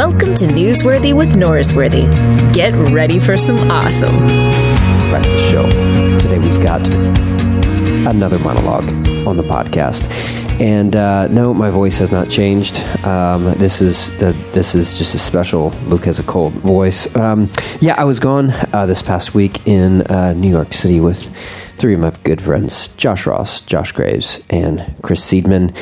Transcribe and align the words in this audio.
Welcome 0.00 0.34
to 0.36 0.46
Newsworthy 0.46 1.14
with 1.14 1.32
Norsworthy. 1.32 2.54
Get 2.54 2.72
ready 2.90 3.18
for 3.18 3.36
some 3.36 3.70
awesome. 3.70 4.16
To 4.16 5.20
the 5.20 5.48
show. 5.50 5.68
Today 6.18 6.38
we've 6.38 6.62
got 6.62 6.88
another 8.08 8.38
monologue 8.38 8.88
on 9.28 9.36
the 9.36 9.42
podcast. 9.42 10.10
And 10.58 10.96
uh, 10.96 11.28
no, 11.28 11.52
my 11.52 11.68
voice 11.68 11.98
has 11.98 12.10
not 12.10 12.30
changed. 12.30 12.80
Um, 13.04 13.52
this 13.58 13.82
is 13.82 14.16
the 14.16 14.32
this 14.52 14.74
is 14.74 14.96
just 14.96 15.14
a 15.14 15.18
special 15.18 15.68
Luke 15.84 16.06
has 16.06 16.18
a 16.18 16.22
cold 16.22 16.54
voice. 16.54 17.14
Um, 17.14 17.52
yeah, 17.82 17.94
I 17.98 18.04
was 18.04 18.18
gone 18.18 18.52
uh, 18.72 18.86
this 18.86 19.02
past 19.02 19.34
week 19.34 19.66
in 19.66 20.00
uh, 20.06 20.32
New 20.32 20.48
York 20.48 20.72
City 20.72 21.00
with 21.00 21.28
three 21.76 21.92
of 21.92 22.00
my 22.00 22.10
good 22.24 22.40
friends: 22.40 22.88
Josh 22.88 23.26
Ross, 23.26 23.60
Josh 23.60 23.92
Graves, 23.92 24.42
and 24.48 24.94
Chris 25.02 25.20
Seidman. 25.20 25.76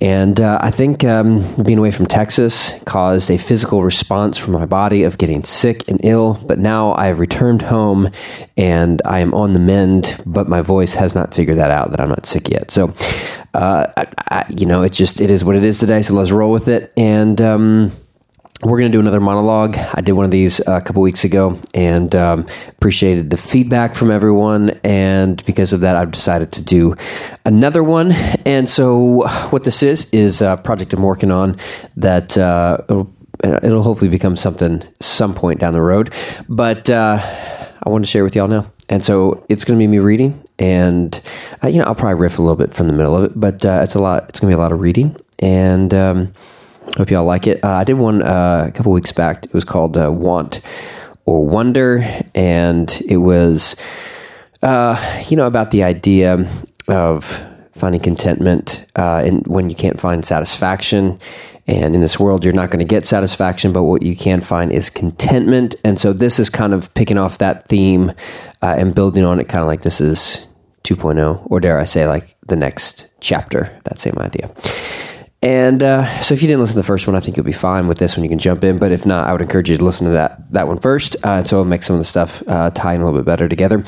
And 0.00 0.40
uh, 0.40 0.58
I 0.62 0.70
think 0.70 1.04
um, 1.04 1.54
being 1.62 1.78
away 1.78 1.90
from 1.90 2.06
Texas 2.06 2.78
caused 2.84 3.30
a 3.30 3.38
physical 3.38 3.82
response 3.82 4.38
from 4.38 4.52
my 4.52 4.64
body 4.64 5.02
of 5.02 5.18
getting 5.18 5.42
sick 5.42 5.88
and 5.88 6.00
ill. 6.04 6.40
But 6.46 6.58
now 6.58 6.92
I 6.92 7.06
have 7.06 7.18
returned 7.18 7.62
home 7.62 8.10
and 8.56 9.02
I 9.04 9.18
am 9.20 9.34
on 9.34 9.54
the 9.54 9.60
mend, 9.60 10.22
but 10.24 10.48
my 10.48 10.62
voice 10.62 10.94
has 10.94 11.14
not 11.14 11.34
figured 11.34 11.58
that 11.58 11.72
out 11.72 11.90
that 11.90 12.00
I'm 12.00 12.10
not 12.10 12.26
sick 12.26 12.48
yet. 12.48 12.70
So, 12.70 12.94
uh, 13.54 13.86
I, 13.96 14.06
I, 14.28 14.44
you 14.50 14.66
know, 14.66 14.82
it's 14.82 14.96
just, 14.96 15.20
it 15.20 15.30
is 15.32 15.44
what 15.44 15.56
it 15.56 15.64
is 15.64 15.80
today. 15.80 16.02
So 16.02 16.14
let's 16.14 16.30
roll 16.30 16.52
with 16.52 16.68
it. 16.68 16.92
And, 16.96 17.40
um, 17.40 17.92
we're 18.62 18.78
going 18.78 18.90
to 18.90 18.96
do 18.96 19.00
another 19.00 19.20
monologue. 19.20 19.76
I 19.76 20.00
did 20.00 20.12
one 20.12 20.24
of 20.24 20.32
these 20.32 20.60
uh, 20.60 20.72
a 20.72 20.80
couple 20.80 21.00
weeks 21.00 21.22
ago 21.22 21.60
and 21.74 22.14
um, 22.16 22.46
appreciated 22.68 23.30
the 23.30 23.36
feedback 23.36 23.94
from 23.94 24.10
everyone. 24.10 24.70
And 24.82 25.44
because 25.44 25.72
of 25.72 25.80
that, 25.82 25.94
I've 25.94 26.10
decided 26.10 26.50
to 26.52 26.62
do 26.62 26.96
another 27.44 27.84
one. 27.84 28.12
And 28.44 28.68
so, 28.68 29.28
what 29.50 29.62
this 29.62 29.82
is, 29.82 30.10
is 30.10 30.42
a 30.42 30.56
project 30.56 30.92
I'm 30.92 31.02
working 31.02 31.30
on 31.30 31.56
that 31.96 32.36
uh, 32.36 32.78
it'll, 32.88 33.12
it'll, 33.44 33.82
hopefully 33.82 34.10
become 34.10 34.34
something 34.34 34.82
some 35.00 35.34
point 35.34 35.60
down 35.60 35.72
the 35.72 35.80
road. 35.80 36.12
But 36.48 36.90
uh, 36.90 37.18
I 37.20 37.88
want 37.88 38.04
to 38.04 38.10
share 38.10 38.24
with 38.24 38.34
y'all 38.34 38.48
now. 38.48 38.72
And 38.88 39.04
so, 39.04 39.46
it's 39.48 39.64
going 39.64 39.78
to 39.78 39.82
be 39.82 39.86
me 39.86 39.98
reading. 40.00 40.42
And, 40.58 41.20
uh, 41.62 41.68
you 41.68 41.78
know, 41.78 41.84
I'll 41.84 41.94
probably 41.94 42.20
riff 42.20 42.40
a 42.40 42.42
little 42.42 42.56
bit 42.56 42.74
from 42.74 42.88
the 42.88 42.94
middle 42.94 43.16
of 43.16 43.22
it, 43.22 43.38
but 43.38 43.64
uh, 43.64 43.80
it's 43.84 43.94
a 43.94 44.00
lot, 44.00 44.28
it's 44.28 44.40
going 44.40 44.50
to 44.50 44.56
be 44.56 44.58
a 44.58 44.60
lot 44.60 44.72
of 44.72 44.80
reading. 44.80 45.16
And, 45.38 45.94
um, 45.94 46.34
Hope 46.96 47.10
y'all 47.10 47.24
like 47.24 47.46
it. 47.46 47.62
Uh, 47.62 47.68
I 47.68 47.84
did 47.84 47.94
one 47.94 48.22
uh, 48.22 48.66
a 48.68 48.72
couple 48.72 48.92
weeks 48.92 49.12
back. 49.12 49.44
It 49.44 49.54
was 49.54 49.64
called 49.64 49.96
uh, 49.96 50.10
Want 50.12 50.60
or 51.26 51.46
Wonder, 51.46 52.04
and 52.34 52.90
it 53.06 53.18
was, 53.18 53.76
uh, 54.62 55.24
you 55.28 55.36
know, 55.36 55.46
about 55.46 55.70
the 55.70 55.82
idea 55.82 56.48
of 56.88 57.44
finding 57.72 58.00
contentment 58.00 58.84
uh, 58.96 59.22
in, 59.24 59.40
when 59.40 59.70
you 59.70 59.76
can't 59.76 60.00
find 60.00 60.24
satisfaction. 60.24 61.20
And 61.66 61.94
in 61.94 62.00
this 62.00 62.18
world, 62.18 62.44
you're 62.44 62.54
not 62.54 62.70
going 62.70 62.78
to 62.80 62.84
get 62.84 63.06
satisfaction, 63.06 63.72
but 63.72 63.82
what 63.82 64.02
you 64.02 64.16
can 64.16 64.40
find 64.40 64.72
is 64.72 64.88
contentment. 64.88 65.76
And 65.84 66.00
so 66.00 66.12
this 66.12 66.38
is 66.38 66.48
kind 66.48 66.72
of 66.72 66.92
picking 66.94 67.18
off 67.18 67.38
that 67.38 67.68
theme 67.68 68.10
uh, 68.62 68.74
and 68.78 68.94
building 68.94 69.24
on 69.24 69.38
it, 69.38 69.48
kind 69.48 69.60
of 69.60 69.68
like 69.68 69.82
this 69.82 70.00
is 70.00 70.46
2.0, 70.84 71.42
or 71.44 71.60
dare 71.60 71.78
I 71.78 71.84
say, 71.84 72.08
like 72.08 72.36
the 72.46 72.56
next 72.56 73.08
chapter, 73.20 73.78
that 73.84 73.98
same 73.98 74.14
idea. 74.18 74.50
And 75.40 75.84
uh, 75.84 76.20
so, 76.20 76.34
if 76.34 76.42
you 76.42 76.48
didn't 76.48 76.60
listen 76.60 76.74
to 76.74 76.80
the 76.80 76.86
first 76.86 77.06
one, 77.06 77.14
I 77.14 77.20
think 77.20 77.36
you'll 77.36 77.46
be 77.46 77.52
fine 77.52 77.86
with 77.86 77.98
this 77.98 78.16
one. 78.16 78.24
You 78.24 78.28
can 78.28 78.40
jump 78.40 78.64
in, 78.64 78.78
but 78.78 78.90
if 78.90 79.06
not, 79.06 79.28
I 79.28 79.32
would 79.32 79.40
encourage 79.40 79.70
you 79.70 79.78
to 79.78 79.84
listen 79.84 80.06
to 80.06 80.12
that 80.12 80.52
that 80.52 80.66
one 80.66 80.80
first. 80.80 81.14
Uh, 81.22 81.44
so, 81.44 81.56
it'll 81.56 81.64
make 81.64 81.84
some 81.84 81.94
of 81.94 82.00
the 82.00 82.04
stuff 82.04 82.42
uh, 82.48 82.70
tie 82.70 82.94
in 82.94 83.00
a 83.00 83.04
little 83.04 83.20
bit 83.20 83.24
better 83.24 83.48
together. 83.48 83.84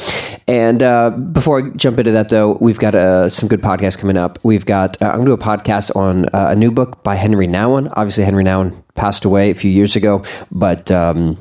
And 0.46 0.80
uh, 0.80 1.10
before 1.10 1.58
I 1.58 1.70
jump 1.70 1.98
into 1.98 2.12
that, 2.12 2.28
though, 2.28 2.56
we've 2.60 2.78
got 2.78 2.94
uh, 2.94 3.28
some 3.28 3.48
good 3.48 3.62
podcasts 3.62 3.98
coming 3.98 4.16
up. 4.16 4.38
We've 4.44 4.64
got 4.64 5.02
uh, 5.02 5.06
I'm 5.06 5.24
going 5.24 5.26
to 5.26 5.36
do 5.36 5.42
a 5.42 5.44
podcast 5.44 5.96
on 5.96 6.26
a 6.32 6.54
new 6.54 6.70
book 6.70 7.02
by 7.02 7.16
Henri 7.16 7.48
Nouwen. 7.48 7.92
Obviously, 7.96 8.22
Henri 8.24 8.44
Nouwen 8.44 8.84
passed 8.94 9.24
away 9.24 9.50
a 9.50 9.54
few 9.56 9.72
years 9.72 9.96
ago, 9.96 10.22
but 10.52 10.88
um, 10.92 11.36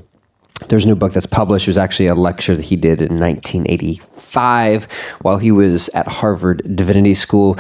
there's 0.67 0.85
a 0.85 0.87
new 0.87 0.95
book 0.95 1.13
that's 1.13 1.25
published. 1.25 1.67
It 1.67 1.71
was 1.71 1.77
actually 1.77 2.07
a 2.07 2.15
lecture 2.15 2.55
that 2.55 2.65
he 2.65 2.75
did 2.75 3.01
in 3.01 3.19
1985 3.19 4.91
while 5.21 5.37
he 5.37 5.51
was 5.51 5.89
at 5.89 6.07
Harvard 6.07 6.75
Divinity 6.75 7.13
School. 7.13 7.57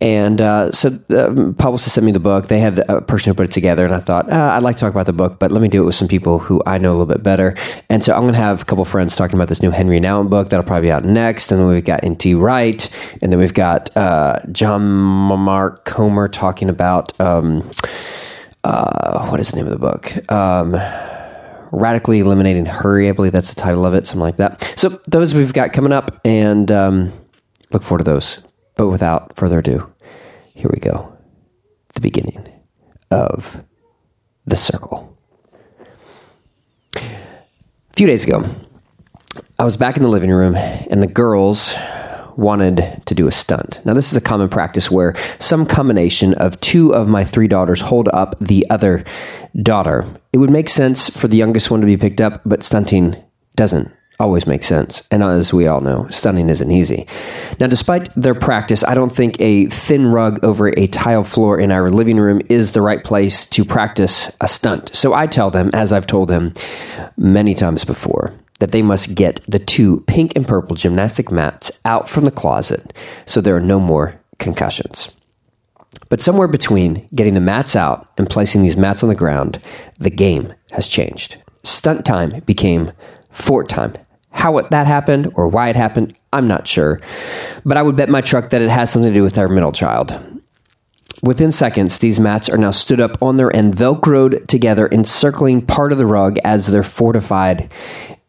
And 0.00 0.40
uh, 0.40 0.72
so 0.72 0.90
the 0.90 1.54
publicist 1.58 1.94
sent 1.94 2.04
me 2.04 2.12
the 2.12 2.20
book. 2.20 2.48
They 2.48 2.58
had 2.58 2.78
a 2.88 3.00
person 3.02 3.30
who 3.30 3.34
put 3.34 3.46
it 3.46 3.52
together, 3.52 3.84
and 3.84 3.94
I 3.94 4.00
thought, 4.00 4.30
uh, 4.30 4.52
I'd 4.54 4.62
like 4.62 4.76
to 4.76 4.80
talk 4.80 4.90
about 4.90 5.06
the 5.06 5.12
book, 5.12 5.38
but 5.38 5.52
let 5.52 5.60
me 5.60 5.68
do 5.68 5.82
it 5.82 5.86
with 5.86 5.94
some 5.94 6.08
people 6.08 6.38
who 6.38 6.62
I 6.66 6.78
know 6.78 6.90
a 6.90 6.96
little 6.96 7.06
bit 7.06 7.22
better. 7.22 7.54
And 7.88 8.02
so 8.02 8.14
I'm 8.14 8.22
going 8.22 8.32
to 8.32 8.38
have 8.38 8.62
a 8.62 8.64
couple 8.64 8.84
friends 8.84 9.14
talking 9.14 9.34
about 9.34 9.48
this 9.48 9.62
new 9.62 9.70
Henri 9.70 10.00
Nouwen 10.00 10.30
book 10.30 10.48
that'll 10.48 10.64
probably 10.64 10.88
be 10.88 10.92
out 10.92 11.04
next. 11.04 11.52
And 11.52 11.60
then 11.60 11.68
we've 11.68 11.84
got 11.84 12.02
N.T. 12.02 12.34
Wright, 12.34 12.88
and 13.20 13.32
then 13.32 13.38
we've 13.38 13.54
got 13.54 13.94
uh, 13.96 14.40
John 14.52 14.82
Mark 14.86 15.84
Comer 15.84 16.28
talking 16.28 16.70
about 16.70 17.18
um, 17.20 17.70
uh, 18.64 19.28
what 19.28 19.40
is 19.40 19.50
the 19.50 19.56
name 19.56 19.66
of 19.66 19.72
the 19.72 19.78
book? 19.78 20.32
Um, 20.32 20.74
Radically 21.72 22.20
Eliminating 22.20 22.66
Hurry. 22.66 23.08
I 23.08 23.12
believe 23.12 23.32
that's 23.32 23.54
the 23.54 23.60
title 23.60 23.86
of 23.86 23.94
it, 23.94 24.06
something 24.06 24.20
like 24.20 24.36
that. 24.36 24.74
So 24.76 25.00
those 25.06 25.34
we've 25.34 25.52
got 25.52 25.72
coming 25.72 25.92
up, 25.92 26.20
and 26.24 26.70
um, 26.70 27.12
look 27.72 27.82
forward 27.82 28.04
to 28.04 28.10
those. 28.10 28.38
But 28.76 28.88
without 28.88 29.36
further 29.36 29.58
ado, 29.58 29.92
here 30.54 30.70
we 30.72 30.80
go. 30.80 31.16
The 31.94 32.00
beginning 32.00 32.48
of 33.10 33.64
The 34.46 34.56
Circle. 34.56 35.16
A 36.96 37.00
few 37.96 38.06
days 38.06 38.24
ago, 38.24 38.44
I 39.58 39.64
was 39.64 39.76
back 39.76 39.96
in 39.96 40.02
the 40.02 40.08
living 40.08 40.30
room, 40.30 40.56
and 40.56 41.02
the 41.02 41.06
girls 41.06 41.74
wanted 42.36 43.02
to 43.06 43.14
do 43.14 43.26
a 43.26 43.32
stunt. 43.32 43.80
Now, 43.84 43.94
this 43.94 44.10
is 44.10 44.16
a 44.16 44.20
common 44.20 44.48
practice 44.48 44.90
where 44.90 45.14
some 45.38 45.66
combination 45.66 46.34
of 46.34 46.60
two 46.60 46.94
of 46.94 47.08
my 47.08 47.24
three 47.24 47.48
daughters 47.48 47.80
hold 47.80 48.08
up 48.08 48.36
the 48.40 48.66
other 48.70 49.04
daughter. 49.62 50.06
It 50.32 50.38
would 50.38 50.50
make 50.50 50.68
sense 50.68 51.08
for 51.08 51.28
the 51.28 51.36
youngest 51.36 51.70
one 51.70 51.80
to 51.80 51.86
be 51.86 51.96
picked 51.96 52.20
up, 52.20 52.40
but 52.44 52.62
stunting 52.62 53.16
doesn't 53.56 53.90
always 54.20 54.46
make 54.46 54.62
sense. 54.62 55.02
And 55.10 55.22
as 55.22 55.52
we 55.52 55.66
all 55.66 55.80
know, 55.80 56.06
stunning 56.10 56.50
isn't 56.50 56.70
easy. 56.70 57.06
Now, 57.58 57.66
despite 57.66 58.08
their 58.14 58.34
practice, 58.34 58.84
I 58.84 58.94
don't 58.94 59.10
think 59.10 59.40
a 59.40 59.66
thin 59.66 60.06
rug 60.06 60.44
over 60.44 60.68
a 60.78 60.86
tile 60.86 61.24
floor 61.24 61.58
in 61.58 61.72
our 61.72 61.90
living 61.90 62.18
room 62.18 62.40
is 62.48 62.72
the 62.72 62.82
right 62.82 63.02
place 63.02 63.46
to 63.46 63.64
practice 63.64 64.30
a 64.40 64.46
stunt. 64.46 64.94
So 64.94 65.14
I 65.14 65.26
tell 65.26 65.50
them, 65.50 65.70
as 65.72 65.92
I've 65.92 66.06
told 66.06 66.28
them 66.28 66.52
many 67.16 67.54
times 67.54 67.84
before, 67.84 68.32
that 68.60 68.72
they 68.72 68.82
must 68.82 69.14
get 69.14 69.40
the 69.48 69.58
two 69.58 70.00
pink 70.06 70.36
and 70.36 70.46
purple 70.46 70.76
gymnastic 70.76 71.30
mats 71.30 71.80
out 71.84 72.08
from 72.08 72.24
the 72.24 72.30
closet 72.30 72.94
so 73.26 73.40
there 73.40 73.56
are 73.56 73.60
no 73.60 73.80
more 73.80 74.20
concussions. 74.38 75.10
But 76.08 76.20
somewhere 76.20 76.48
between 76.48 77.06
getting 77.14 77.34
the 77.34 77.40
mats 77.40 77.74
out 77.74 78.08
and 78.16 78.28
placing 78.28 78.62
these 78.62 78.76
mats 78.76 79.02
on 79.02 79.08
the 79.08 79.14
ground, 79.14 79.60
the 79.98 80.10
game 80.10 80.54
has 80.72 80.88
changed. 80.88 81.36
Stunt 81.62 82.04
time 82.04 82.40
became 82.46 82.92
fort 83.30 83.68
time. 83.68 83.94
How 84.30 84.60
that 84.60 84.86
happened 84.86 85.32
or 85.34 85.48
why 85.48 85.68
it 85.68 85.76
happened, 85.76 86.16
I'm 86.32 86.46
not 86.46 86.66
sure. 86.66 87.00
But 87.64 87.76
I 87.76 87.82
would 87.82 87.96
bet 87.96 88.08
my 88.08 88.20
truck 88.20 88.50
that 88.50 88.62
it 88.62 88.70
has 88.70 88.90
something 88.90 89.12
to 89.12 89.18
do 89.18 89.22
with 89.22 89.38
our 89.38 89.48
middle 89.48 89.72
child. 89.72 90.18
Within 91.22 91.52
seconds, 91.52 91.98
these 91.98 92.18
mats 92.18 92.48
are 92.48 92.56
now 92.56 92.70
stood 92.70 93.00
up 93.00 93.22
on 93.22 93.36
their 93.36 93.54
end, 93.54 93.74
velcroed 93.74 94.46
together, 94.46 94.88
encircling 94.90 95.66
part 95.66 95.92
of 95.92 95.98
the 95.98 96.06
rug 96.06 96.38
as 96.44 96.68
they're 96.68 96.82
fortified 96.82 97.70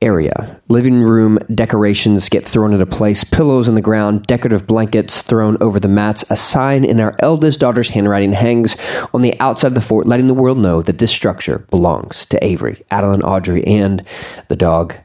area. 0.02 0.60
Living 0.68 1.02
room 1.02 1.38
decorations 1.54 2.30
get 2.30 2.48
thrown 2.48 2.74
into 2.74 2.86
place, 2.86 3.24
pillows 3.24 3.70
on 3.70 3.76
the 3.76 3.82
ground, 3.82 4.26
decorative 4.26 4.66
blankets 4.66 5.22
thrown 5.22 5.58
over 5.62 5.80
the 5.80 5.88
mats. 5.88 6.26
A 6.30 6.36
sign 6.36 6.84
in 6.84 7.00
our 7.00 7.16
eldest 7.20 7.60
daughter's 7.60 7.90
handwriting 7.90 8.34
hangs 8.34 8.76
on 9.14 9.22
the 9.22 9.40
outside 9.40 9.68
of 9.68 9.76
the 9.76 9.82
fort, 9.82 10.08
letting 10.08 10.28
the 10.28 10.34
world 10.34 10.58
know 10.58 10.82
that 10.82 10.98
this 10.98 11.12
structure 11.12 11.60
belongs 11.70 12.26
to 12.26 12.44
Avery, 12.44 12.82
Adeline, 12.90 13.22
Audrey, 13.22 13.66
and 13.66 14.04
the 14.48 14.56
dog, 14.56 14.96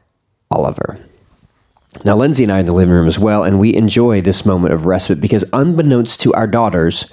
Oliver. 0.49 0.99
Now, 2.03 2.15
Lindsay 2.15 2.43
and 2.43 2.51
I 2.51 2.57
are 2.57 2.59
in 2.59 2.65
the 2.65 2.75
living 2.75 2.93
room 2.93 3.07
as 3.07 3.19
well, 3.19 3.43
and 3.43 3.59
we 3.59 3.73
enjoy 3.75 4.21
this 4.21 4.45
moment 4.45 4.73
of 4.73 4.85
respite 4.85 5.19
because, 5.19 5.45
unbeknownst 5.53 6.21
to 6.21 6.33
our 6.33 6.47
daughters, 6.47 7.11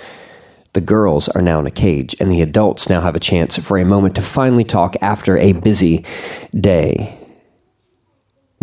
the 0.73 0.81
girls 0.81 1.29
are 1.29 1.41
now 1.41 1.61
in 1.61 1.67
a 1.67 1.71
cage, 1.71 2.17
and 2.21 2.31
the 2.31 2.43
adults 2.43 2.89
now 2.89 3.01
have 3.01 3.15
a 3.15 3.21
chance 3.21 3.57
for 3.57 3.79
a 3.79 3.85
moment 3.85 4.15
to 4.17 4.23
finally 4.23 4.65
talk 4.65 4.97
after 5.01 5.39
a 5.39 5.53
busy 5.53 6.05
day 6.59 7.19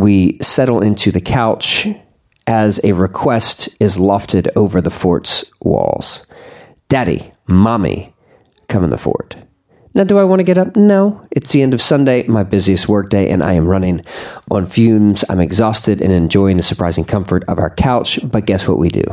we 0.02 0.38
settle 0.42 0.82
into 0.82 1.12
the 1.12 1.22
couch 1.22 1.88
as 2.48 2.84
a 2.84 2.94
request 2.94 3.70
is 3.80 3.98
lofted 3.98 4.50
over 4.56 4.82
the 4.82 4.90
fort's 4.90 5.46
walls. 5.62 6.26
Daddy, 6.90 7.32
Mommy, 7.48 8.14
come 8.68 8.84
in 8.84 8.90
the 8.90 8.98
fort. 8.98 9.36
Now, 9.94 10.04
do 10.04 10.18
I 10.18 10.24
want 10.24 10.40
to 10.40 10.44
get 10.44 10.58
up? 10.58 10.76
No. 10.76 11.28
It's 11.32 11.52
the 11.52 11.62
end 11.62 11.74
of 11.74 11.82
Sunday, 11.82 12.26
my 12.28 12.44
busiest 12.44 12.90
workday, 12.90 13.30
and 13.30 13.44
I 13.44 13.54
am 13.54 13.68
running 13.68 14.04
on 14.50 14.66
fumes. 14.66 15.24
I'm 15.30 15.42
exhausted 15.42 16.02
and 16.02 16.12
enjoying 16.12 16.58
the 16.58 16.64
surprising 16.64 17.04
comfort 17.04 17.44
of 17.48 17.60
our 17.60 17.70
couch, 17.70 18.20
but 18.24 18.46
guess 18.46 18.68
what 18.68 18.80
we 18.80 18.90
do? 18.90 19.04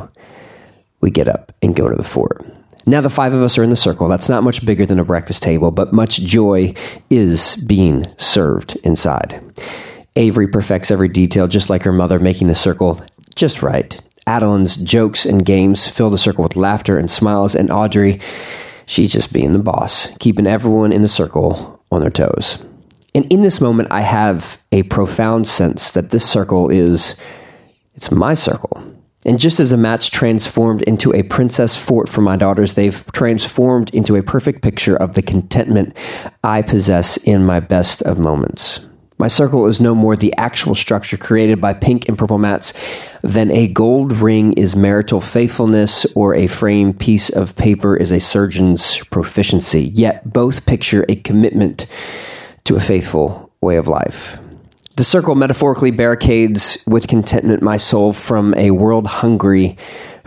We 1.00 1.10
get 1.10 1.28
up 1.28 1.52
and 1.62 1.76
go 1.76 1.88
to 1.88 1.96
the 1.96 2.02
fort. 2.02 2.46
Now, 2.86 3.00
the 3.00 3.10
five 3.10 3.34
of 3.34 3.42
us 3.42 3.58
are 3.58 3.64
in 3.64 3.70
the 3.70 3.76
circle. 3.76 4.08
That's 4.08 4.28
not 4.28 4.44
much 4.44 4.64
bigger 4.64 4.86
than 4.86 4.98
a 4.98 5.04
breakfast 5.04 5.42
table, 5.42 5.70
but 5.70 5.92
much 5.92 6.20
joy 6.20 6.74
is 7.10 7.56
being 7.56 8.06
served 8.16 8.76
inside. 8.76 9.42
Avery 10.16 10.48
perfects 10.48 10.90
every 10.90 11.08
detail, 11.08 11.46
just 11.46 11.70
like 11.70 11.82
her 11.84 11.92
mother, 11.92 12.18
making 12.18 12.48
the 12.48 12.54
circle 12.54 13.00
just 13.34 13.62
right. 13.62 14.00
Adeline's 14.26 14.76
jokes 14.76 15.24
and 15.24 15.44
games 15.44 15.86
fill 15.88 16.10
the 16.10 16.18
circle 16.18 16.42
with 16.42 16.56
laughter 16.56 16.98
and 16.98 17.10
smiles, 17.10 17.54
and 17.54 17.70
Audrey, 17.70 18.20
she's 18.86 19.12
just 19.12 19.32
being 19.32 19.52
the 19.52 19.58
boss, 19.58 20.14
keeping 20.18 20.46
everyone 20.46 20.92
in 20.92 21.02
the 21.02 21.08
circle 21.08 21.82
on 21.90 22.00
their 22.00 22.10
toes. 22.10 22.58
And 23.14 23.30
in 23.32 23.42
this 23.42 23.60
moment, 23.60 23.90
I 23.90 24.02
have 24.02 24.62
a 24.70 24.82
profound 24.84 25.46
sense 25.46 25.92
that 25.92 26.10
this 26.10 26.28
circle 26.28 26.68
is, 26.68 27.18
it's 27.94 28.10
my 28.10 28.34
circle. 28.34 28.84
And 29.24 29.38
just 29.38 29.60
as 29.60 29.72
a 29.72 29.76
match 29.76 30.10
transformed 30.10 30.82
into 30.82 31.12
a 31.14 31.22
princess 31.22 31.74
fort 31.76 32.08
for 32.08 32.20
my 32.20 32.36
daughters, 32.36 32.74
they've 32.74 33.04
transformed 33.12 33.92
into 33.94 34.14
a 34.14 34.22
perfect 34.22 34.62
picture 34.62 34.96
of 34.96 35.14
the 35.14 35.22
contentment 35.22 35.96
I 36.44 36.62
possess 36.62 37.16
in 37.16 37.44
my 37.44 37.60
best 37.60 38.02
of 38.02 38.18
moments. 38.18 38.80
My 39.18 39.26
circle 39.26 39.66
is 39.66 39.80
no 39.80 39.96
more 39.96 40.16
the 40.16 40.34
actual 40.36 40.76
structure 40.76 41.16
created 41.16 41.60
by 41.60 41.74
pink 41.74 42.08
and 42.08 42.16
purple 42.16 42.38
mats 42.38 42.72
than 43.22 43.50
a 43.50 43.66
gold 43.66 44.12
ring 44.12 44.52
is 44.52 44.76
marital 44.76 45.20
faithfulness 45.20 46.06
or 46.14 46.34
a 46.34 46.46
framed 46.46 47.00
piece 47.00 47.28
of 47.28 47.56
paper 47.56 47.96
is 47.96 48.12
a 48.12 48.20
surgeon's 48.20 48.98
proficiency. 49.06 49.82
Yet 49.82 50.32
both 50.32 50.66
picture 50.66 51.04
a 51.08 51.16
commitment 51.16 51.86
to 52.64 52.76
a 52.76 52.80
faithful 52.80 53.50
way 53.60 53.76
of 53.76 53.88
life. 53.88 54.38
The 54.94 55.04
circle 55.04 55.34
metaphorically 55.34 55.90
barricades 55.90 56.82
with 56.86 57.08
contentment 57.08 57.62
my 57.62 57.76
soul 57.76 58.12
from 58.12 58.54
a 58.56 58.70
world 58.70 59.06
hungry 59.06 59.76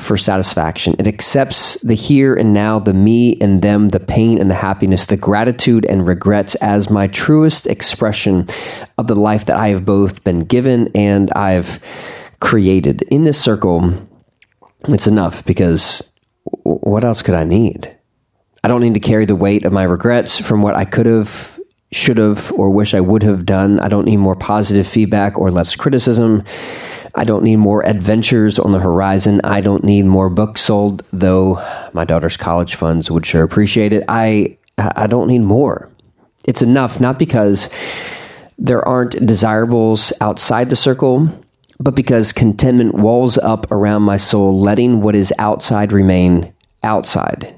for 0.02 0.18
satisfaction. 0.18 0.96
It 0.98 1.08
accepts 1.08 1.80
the 1.82 1.94
here 1.94 2.34
and 2.34 2.54
now, 2.54 2.80
the 2.80 2.94
me 2.94 3.40
and 3.40 3.62
them, 3.62 3.90
the 3.90 4.00
pain 4.00 4.40
and 4.40 4.50
the 4.50 4.56
happiness, 4.56 5.06
the 5.06 5.18
gratitude 5.18 5.86
and 5.86 6.06
regrets 6.06 6.56
as 6.56 6.90
my 6.90 7.08
truest 7.08 7.68
expression 7.68 8.48
of 8.98 9.08
the 9.08 9.16
life 9.16 9.46
that 9.46 9.56
I 9.56 9.70
have 9.70 9.86
both 9.86 10.24
been 10.24 10.40
given 10.40 10.90
and 10.96 11.32
I've 11.34 11.80
created. 12.40 13.04
In 13.04 13.24
this 13.24 13.40
circle, 13.40 13.94
it's 14.88 15.08
enough 15.08 15.46
because 15.46 16.12
what 16.64 17.06
else 17.06 17.22
could 17.22 17.36
I 17.36 17.44
need? 17.44 17.96
I 18.64 18.68
don't 18.68 18.82
need 18.82 18.96
to 18.96 19.00
carry 19.00 19.26
the 19.26 19.36
weight 19.36 19.66
of 19.66 19.74
my 19.74 19.84
regrets 19.84 20.40
from 20.40 20.62
what 20.62 20.76
I 20.76 20.86
could 20.86 21.06
have, 21.06 21.60
should 21.92 22.18
have, 22.18 22.52
or 22.54 22.70
wish 22.70 22.94
I 22.94 23.02
would 23.02 23.24
have 23.24 23.46
done. 23.46 23.80
I 23.80 23.88
don't 23.88 24.06
need 24.06 24.18
more 24.18 24.36
positive 24.36 24.88
feedback 24.88 25.38
or 25.38 25.52
less 25.52 25.76
criticism. 25.76 26.44
I 27.16 27.24
don't 27.24 27.44
need 27.44 27.58
more 27.58 27.86
adventures 27.86 28.58
on 28.60 28.72
the 28.72 28.80
horizon. 28.80 29.42
I 29.44 29.62
don't 29.62 29.84
need 29.84 30.06
more 30.06 30.30
books 30.30 30.62
sold, 30.62 31.04
though 31.12 31.56
my 31.94 32.06
daughter's 32.06 32.38
college 32.38 32.76
funds 32.76 33.12
would 33.12 33.26
sure 33.26 33.44
appreciate 33.44 33.94
it. 33.94 34.04
I 34.08 34.58
I 34.78 35.08
don't 35.08 35.28
need 35.28 35.40
more. 35.40 35.90
It's 36.46 36.62
enough 36.62 37.00
not 37.00 37.20
because 37.20 37.70
there 38.58 38.88
aren't 38.88 39.26
desirables 39.26 40.14
outside 40.22 40.70
the 40.70 40.76
circle, 40.76 41.30
but 41.80 41.96
because 41.96 42.32
contentment 42.32 42.96
walls 42.96 43.38
up 43.40 43.72
around 43.72 44.04
my 44.04 44.18
soul, 44.18 44.60
letting 44.60 45.02
what 45.02 45.16
is 45.16 45.34
outside 45.40 45.92
remain 45.92 46.54
outside. 46.84 47.56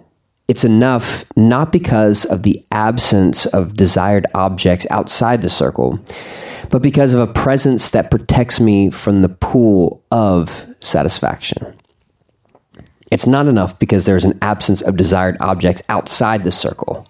It's 0.47 0.65
enough 0.65 1.25
not 1.35 1.71
because 1.71 2.25
of 2.25 2.43
the 2.43 2.63
absence 2.71 3.45
of 3.47 3.75
desired 3.75 4.25
objects 4.33 4.85
outside 4.89 5.41
the 5.41 5.49
circle, 5.49 5.99
but 6.73 6.81
because 6.81 7.13
of 7.13 7.19
a 7.19 7.31
presence 7.31 7.91
that 7.91 8.09
protects 8.09 8.59
me 8.59 8.89
from 8.89 9.21
the 9.21 9.29
pool 9.29 10.03
of 10.09 10.65
satisfaction. 10.79 11.71
It's 13.11 13.27
not 13.27 13.45
enough 13.45 13.77
because 13.77 14.05
there's 14.05 14.25
an 14.25 14.39
absence 14.41 14.81
of 14.81 14.97
desired 14.97 15.37
objects 15.39 15.83
outside 15.87 16.43
the 16.43 16.51
circle, 16.51 17.07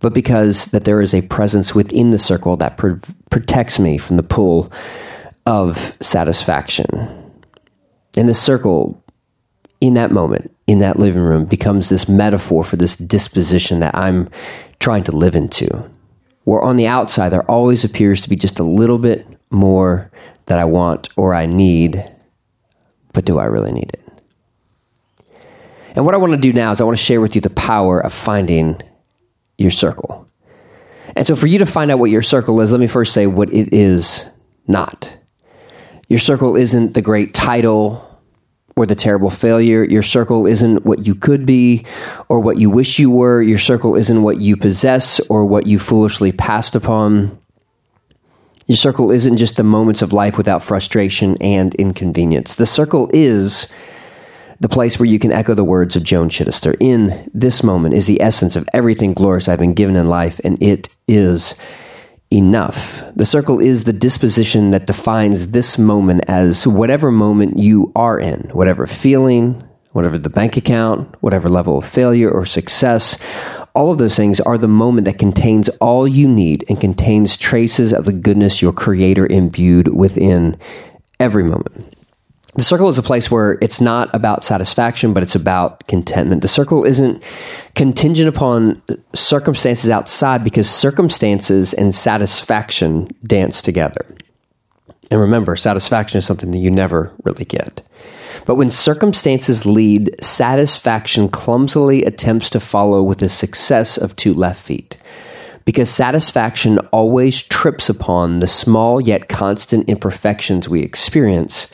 but 0.00 0.12
because 0.12 0.66
that 0.72 0.84
there 0.84 1.00
is 1.00 1.14
a 1.14 1.22
presence 1.22 1.74
within 1.74 2.10
the 2.10 2.18
circle 2.18 2.58
that 2.58 2.76
pr- 2.76 3.00
protects 3.30 3.78
me 3.78 3.96
from 3.96 4.18
the 4.18 4.22
pool 4.22 4.70
of 5.46 5.96
satisfaction. 6.02 7.32
And 8.14 8.28
the 8.28 8.34
circle 8.34 9.02
in 9.80 9.94
that 9.94 10.10
moment, 10.10 10.54
in 10.66 10.80
that 10.80 10.98
living 10.98 11.22
room, 11.22 11.46
becomes 11.46 11.88
this 11.88 12.10
metaphor 12.10 12.62
for 12.62 12.76
this 12.76 12.98
disposition 12.98 13.80
that 13.80 13.96
I'm 13.96 14.28
trying 14.80 15.04
to 15.04 15.12
live 15.12 15.34
into 15.34 15.90
where 16.46 16.62
on 16.62 16.76
the 16.76 16.86
outside 16.86 17.30
there 17.30 17.48
always 17.50 17.84
appears 17.84 18.20
to 18.20 18.28
be 18.28 18.36
just 18.36 18.60
a 18.60 18.62
little 18.62 18.98
bit 18.98 19.26
more 19.50 20.12
that 20.46 20.60
I 20.60 20.64
want 20.64 21.08
or 21.16 21.34
I 21.34 21.44
need, 21.44 22.08
but 23.12 23.24
do 23.24 23.38
I 23.38 23.46
really 23.46 23.72
need 23.72 23.90
it? 23.92 24.06
And 25.96 26.04
what 26.04 26.14
I 26.14 26.18
want 26.18 26.34
to 26.34 26.38
do 26.38 26.52
now 26.52 26.70
is 26.70 26.80
I 26.80 26.84
want 26.84 26.96
to 26.96 27.02
share 27.02 27.20
with 27.20 27.34
you 27.34 27.40
the 27.40 27.50
power 27.50 27.98
of 27.98 28.12
finding 28.12 28.80
your 29.58 29.72
circle. 29.72 30.24
And 31.16 31.26
so, 31.26 31.34
for 31.34 31.48
you 31.48 31.58
to 31.58 31.66
find 31.66 31.90
out 31.90 31.98
what 31.98 32.10
your 32.10 32.22
circle 32.22 32.60
is, 32.60 32.70
let 32.70 32.80
me 32.80 32.86
first 32.86 33.12
say 33.12 33.26
what 33.26 33.52
it 33.52 33.74
is 33.74 34.30
not. 34.68 35.18
Your 36.08 36.20
circle 36.20 36.54
isn't 36.54 36.94
the 36.94 37.02
great 37.02 37.34
title 37.34 38.05
or 38.76 38.84
the 38.84 38.94
terrible 38.94 39.30
failure. 39.30 39.84
Your 39.84 40.02
circle 40.02 40.46
isn't 40.46 40.84
what 40.84 41.06
you 41.06 41.14
could 41.14 41.46
be 41.46 41.86
or 42.28 42.40
what 42.40 42.58
you 42.58 42.68
wish 42.68 42.98
you 42.98 43.10
were. 43.10 43.40
Your 43.40 43.58
circle 43.58 43.96
isn't 43.96 44.22
what 44.22 44.38
you 44.38 44.54
possess 44.54 45.18
or 45.30 45.46
what 45.46 45.66
you 45.66 45.78
foolishly 45.78 46.30
passed 46.30 46.76
upon. 46.76 47.38
Your 48.66 48.76
circle 48.76 49.10
isn't 49.10 49.38
just 49.38 49.56
the 49.56 49.62
moments 49.62 50.02
of 50.02 50.12
life 50.12 50.36
without 50.36 50.62
frustration 50.62 51.38
and 51.40 51.74
inconvenience. 51.76 52.56
The 52.56 52.66
circle 52.66 53.08
is 53.14 53.72
the 54.60 54.68
place 54.68 54.98
where 54.98 55.06
you 55.06 55.18
can 55.18 55.32
echo 55.32 55.54
the 55.54 55.64
words 55.64 55.96
of 55.96 56.02
Joan 56.02 56.28
Chittister. 56.28 56.76
In 56.78 57.30
this 57.32 57.62
moment 57.62 57.94
is 57.94 58.06
the 58.06 58.20
essence 58.20 58.56
of 58.56 58.68
everything 58.74 59.14
glorious 59.14 59.48
I've 59.48 59.58
been 59.58 59.74
given 59.74 59.96
in 59.96 60.08
life, 60.08 60.38
and 60.44 60.62
it 60.62 60.90
is 61.08 61.54
enough. 62.30 63.02
The 63.14 63.24
circle 63.24 63.60
is 63.60 63.84
the 63.84 63.92
disposition 63.92 64.70
that 64.70 64.86
defines 64.86 65.52
this 65.52 65.78
moment 65.78 66.22
as 66.28 66.66
whatever 66.66 67.10
moment 67.10 67.58
you 67.58 67.92
are 67.94 68.18
in, 68.18 68.50
whatever 68.52 68.86
feeling, 68.86 69.62
whatever 69.92 70.18
the 70.18 70.28
bank 70.28 70.56
account, 70.56 71.14
whatever 71.22 71.48
level 71.48 71.78
of 71.78 71.86
failure 71.86 72.30
or 72.30 72.44
success. 72.44 73.18
All 73.74 73.90
of 73.90 73.98
those 73.98 74.16
things 74.16 74.40
are 74.40 74.58
the 74.58 74.68
moment 74.68 75.06
that 75.06 75.18
contains 75.18 75.68
all 75.80 76.06
you 76.06 76.28
need 76.28 76.64
and 76.68 76.80
contains 76.80 77.36
traces 77.36 77.92
of 77.92 78.04
the 78.04 78.12
goodness 78.12 78.60
your 78.60 78.72
creator 78.72 79.26
imbued 79.26 79.88
within 79.88 80.58
every 81.18 81.44
moment. 81.44 81.95
The 82.56 82.62
circle 82.62 82.88
is 82.88 82.96
a 82.96 83.02
place 83.02 83.30
where 83.30 83.58
it's 83.60 83.82
not 83.82 84.08
about 84.14 84.42
satisfaction, 84.42 85.12
but 85.12 85.22
it's 85.22 85.34
about 85.34 85.86
contentment. 85.88 86.40
The 86.40 86.48
circle 86.48 86.84
isn't 86.84 87.22
contingent 87.74 88.34
upon 88.34 88.80
circumstances 89.12 89.90
outside 89.90 90.42
because 90.42 90.68
circumstances 90.68 91.74
and 91.74 91.94
satisfaction 91.94 93.14
dance 93.24 93.60
together. 93.60 94.06
And 95.10 95.20
remember, 95.20 95.54
satisfaction 95.54 96.18
is 96.18 96.24
something 96.24 96.50
that 96.50 96.58
you 96.58 96.70
never 96.70 97.12
really 97.24 97.44
get. 97.44 97.82
But 98.46 98.54
when 98.54 98.70
circumstances 98.70 99.66
lead, 99.66 100.14
satisfaction 100.24 101.28
clumsily 101.28 102.04
attempts 102.04 102.48
to 102.50 102.60
follow 102.60 103.02
with 103.02 103.18
the 103.18 103.28
success 103.28 103.98
of 103.98 104.16
two 104.16 104.32
left 104.32 104.62
feet. 104.62 104.96
Because 105.66 105.90
satisfaction 105.90 106.78
always 106.90 107.42
trips 107.42 107.90
upon 107.90 108.38
the 108.38 108.46
small 108.46 108.98
yet 108.98 109.28
constant 109.28 109.88
imperfections 109.90 110.70
we 110.70 110.80
experience 110.80 111.70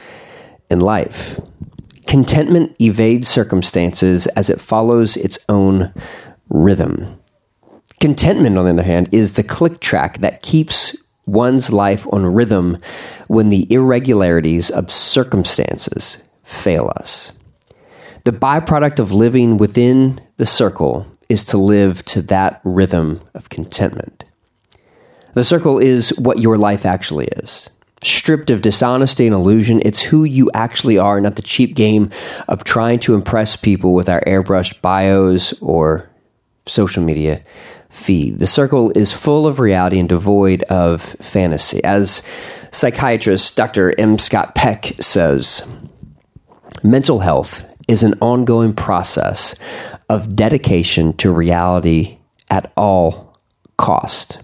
in 0.72 0.80
life. 0.80 1.38
Contentment 2.06 2.74
evades 2.80 3.28
circumstances 3.28 4.26
as 4.28 4.50
it 4.50 4.60
follows 4.60 5.16
its 5.16 5.38
own 5.48 5.92
rhythm. 6.48 7.18
Contentment, 8.00 8.58
on 8.58 8.64
the 8.64 8.72
other 8.72 8.82
hand, 8.82 9.08
is 9.12 9.34
the 9.34 9.44
click 9.44 9.78
track 9.78 10.18
that 10.18 10.42
keeps 10.42 10.96
one's 11.26 11.70
life 11.70 12.06
on 12.12 12.26
rhythm 12.26 12.78
when 13.28 13.48
the 13.48 13.72
irregularities 13.72 14.70
of 14.70 14.90
circumstances 14.90 16.22
fail 16.42 16.92
us. 16.96 17.32
The 18.24 18.32
byproduct 18.32 18.98
of 18.98 19.12
living 19.12 19.56
within 19.56 20.20
the 20.36 20.46
circle 20.46 21.06
is 21.28 21.44
to 21.46 21.58
live 21.58 22.04
to 22.06 22.22
that 22.22 22.60
rhythm 22.64 23.20
of 23.34 23.48
contentment. 23.48 24.24
The 25.34 25.44
circle 25.44 25.78
is 25.78 26.18
what 26.18 26.40
your 26.40 26.58
life 26.58 26.84
actually 26.84 27.26
is 27.36 27.70
stripped 28.04 28.50
of 28.50 28.62
dishonesty 28.62 29.26
and 29.26 29.34
illusion. 29.34 29.82
It's 29.84 30.02
who 30.02 30.24
you 30.24 30.50
actually 30.54 30.98
are, 30.98 31.20
not 31.20 31.36
the 31.36 31.42
cheap 31.42 31.74
game 31.74 32.10
of 32.48 32.64
trying 32.64 32.98
to 33.00 33.14
impress 33.14 33.56
people 33.56 33.94
with 33.94 34.08
our 34.08 34.20
airbrushed 34.22 34.80
bios 34.80 35.52
or 35.60 36.08
social 36.66 37.02
media 37.02 37.42
feed. 37.88 38.38
The 38.38 38.46
circle 38.46 38.90
is 38.96 39.12
full 39.12 39.46
of 39.46 39.58
reality 39.58 39.98
and 39.98 40.08
devoid 40.08 40.62
of 40.64 41.02
fantasy. 41.02 41.82
As 41.84 42.26
psychiatrist 42.70 43.56
Dr. 43.56 43.98
M. 43.98 44.18
Scott 44.18 44.54
Peck 44.54 44.94
says, 45.00 45.68
mental 46.82 47.20
health 47.20 47.64
is 47.88 48.02
an 48.02 48.14
ongoing 48.20 48.72
process 48.72 49.54
of 50.08 50.34
dedication 50.34 51.12
to 51.14 51.30
reality 51.30 52.18
at 52.50 52.72
all 52.76 53.36
cost. 53.76 54.41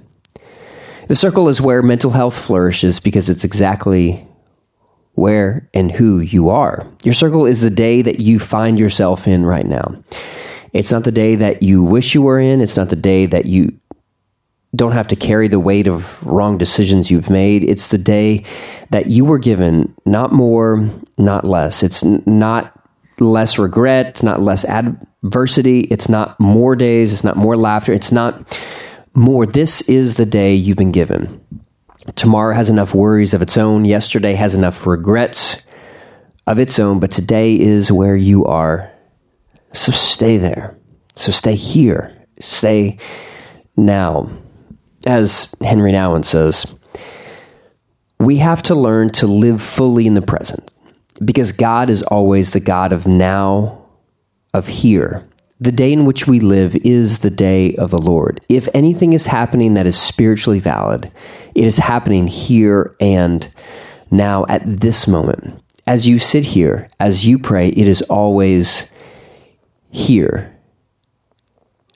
The 1.08 1.16
circle 1.16 1.48
is 1.48 1.60
where 1.60 1.82
mental 1.82 2.10
health 2.10 2.36
flourishes 2.36 3.00
because 3.00 3.30
it's 3.30 3.44
exactly 3.44 4.26
where 5.14 5.68
and 5.72 5.90
who 5.90 6.20
you 6.20 6.50
are. 6.50 6.86
Your 7.02 7.14
circle 7.14 7.46
is 7.46 7.62
the 7.62 7.70
day 7.70 8.02
that 8.02 8.20
you 8.20 8.38
find 8.38 8.78
yourself 8.78 9.26
in 9.26 9.44
right 9.44 9.66
now. 9.66 10.02
It's 10.74 10.92
not 10.92 11.04
the 11.04 11.12
day 11.12 11.34
that 11.34 11.62
you 11.62 11.82
wish 11.82 12.14
you 12.14 12.20
were 12.20 12.38
in. 12.38 12.60
It's 12.60 12.76
not 12.76 12.90
the 12.90 12.96
day 12.96 13.24
that 13.26 13.46
you 13.46 13.80
don't 14.76 14.92
have 14.92 15.08
to 15.08 15.16
carry 15.16 15.48
the 15.48 15.58
weight 15.58 15.88
of 15.88 16.24
wrong 16.26 16.58
decisions 16.58 17.10
you've 17.10 17.30
made. 17.30 17.64
It's 17.64 17.88
the 17.88 17.98
day 17.98 18.44
that 18.90 19.06
you 19.06 19.24
were 19.24 19.38
given, 19.38 19.94
not 20.04 20.32
more, 20.32 20.88
not 21.16 21.44
less. 21.44 21.82
It's 21.82 22.04
not 22.04 22.78
less 23.18 23.58
regret. 23.58 24.06
It's 24.08 24.22
not 24.22 24.42
less 24.42 24.66
adversity. 24.66 25.80
It's 25.90 26.10
not 26.10 26.38
more 26.38 26.76
days. 26.76 27.14
It's 27.14 27.24
not 27.24 27.38
more 27.38 27.56
laughter. 27.56 27.94
It's 27.94 28.12
not 28.12 28.58
more. 29.18 29.46
This 29.46 29.82
is 29.82 30.14
the 30.14 30.26
day 30.26 30.54
you've 30.54 30.76
been 30.78 30.92
given. 30.92 31.44
Tomorrow 32.14 32.54
has 32.54 32.70
enough 32.70 32.94
worries 32.94 33.34
of 33.34 33.42
its 33.42 33.58
own. 33.58 33.84
Yesterday 33.84 34.34
has 34.34 34.54
enough 34.54 34.87
regrets 34.87 35.62
of 36.46 36.58
its 36.58 36.78
own, 36.78 37.00
but 37.00 37.10
today 37.10 37.58
is 37.58 37.92
where 37.92 38.16
you 38.16 38.44
are. 38.46 38.90
So 39.75 39.92
stay 39.92 40.38
there. 40.38 40.76
So 41.14 41.32
stay 41.32 41.54
here. 41.54 42.16
Stay 42.38 42.98
now. 43.76 44.30
As 45.06 45.54
Henri 45.62 45.92
Nouwen 45.92 46.25
says, 46.25 46.66
we 48.18 48.38
have 48.38 48.62
to 48.62 48.75
learn 48.75 49.10
to 49.10 49.26
live 49.26 49.60
fully 49.60 50.06
in 50.06 50.14
the 50.14 50.22
present 50.22 50.75
because 51.25 51.52
God 51.52 51.90
is 51.90 52.02
always 52.02 52.52
the 52.52 52.60
God 52.60 52.92
of 52.92 53.06
now, 53.06 53.84
of 54.54 54.68
here. 54.68 55.28
The 55.60 55.72
day 55.72 55.92
in 55.92 56.04
which 56.04 56.28
we 56.28 56.38
live 56.38 56.76
is 56.76 57.18
the 57.18 57.30
day 57.30 57.74
of 57.74 57.90
the 57.90 58.00
Lord. 58.00 58.40
If 58.48 58.68
anything 58.74 59.12
is 59.12 59.26
happening 59.26 59.74
that 59.74 59.86
is 59.86 60.00
spiritually 60.00 60.60
valid, 60.60 61.10
it 61.54 61.64
is 61.64 61.78
happening 61.78 62.28
here 62.28 62.94
and 63.00 63.48
now 64.10 64.46
at 64.48 64.62
this 64.80 65.08
moment. 65.08 65.60
As 65.86 66.06
you 66.06 66.18
sit 66.18 66.44
here, 66.44 66.88
as 67.00 67.26
you 67.26 67.38
pray, 67.38 67.68
it 67.68 67.88
is 67.88 68.02
always 68.02 68.88
here. 69.90 70.54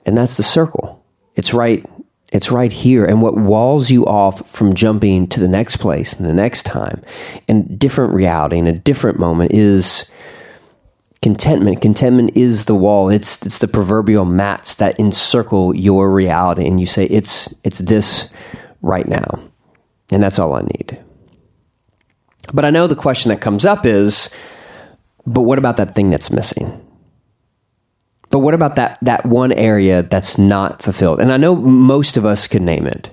And 0.05 0.17
that's 0.17 0.35
the 0.35 0.43
circle. 0.43 1.05
It's 1.35 1.53
right 1.53 1.85
it's 2.33 2.51
right 2.51 2.71
here. 2.71 3.05
And 3.05 3.21
what 3.21 3.37
walls 3.37 3.91
you 3.91 4.07
off 4.07 4.49
from 4.49 4.73
jumping 4.73 5.27
to 5.27 5.39
the 5.39 5.47
next 5.47 5.77
place 5.77 6.13
and 6.13 6.25
the 6.25 6.33
next 6.33 6.63
time 6.63 7.03
and 7.47 7.77
different 7.77 8.13
reality 8.13 8.57
in 8.57 8.65
a 8.65 8.73
different 8.73 9.19
moment 9.19 9.53
is 9.53 10.09
contentment. 11.23 11.81
Contentment 11.81 12.35
is 12.35 12.65
the 12.65 12.75
wall. 12.75 13.09
It's 13.09 13.43
it's 13.45 13.59
the 13.59 13.67
proverbial 13.67 14.25
mats 14.25 14.75
that 14.75 14.99
encircle 14.99 15.73
your 15.73 16.11
reality 16.11 16.67
and 16.67 16.79
you 16.79 16.85
say 16.85 17.05
it's 17.05 17.51
it's 17.63 17.79
this 17.79 18.29
right 18.81 19.07
now. 19.07 19.39
And 20.11 20.21
that's 20.21 20.37
all 20.37 20.53
I 20.53 20.61
need. 20.61 20.99
But 22.53 22.65
I 22.65 22.69
know 22.69 22.85
the 22.85 22.95
question 22.95 23.29
that 23.29 23.41
comes 23.41 23.65
up 23.65 23.85
is 23.85 24.29
but 25.25 25.43
what 25.43 25.57
about 25.57 25.77
that 25.77 25.95
thing 25.95 26.09
that's 26.09 26.29
missing? 26.29 26.85
But 28.29 28.39
what 28.39 28.53
about 28.53 28.75
that 28.75 28.99
that 29.01 29.25
one 29.25 29.53
area 29.53 30.03
that's 30.03 30.37
not 30.37 30.81
fulfilled? 30.81 31.21
And 31.21 31.31
I 31.31 31.37
know 31.37 31.55
most 31.55 32.17
of 32.17 32.25
us 32.25 32.47
can 32.47 32.65
name 32.65 32.85
it. 32.85 33.09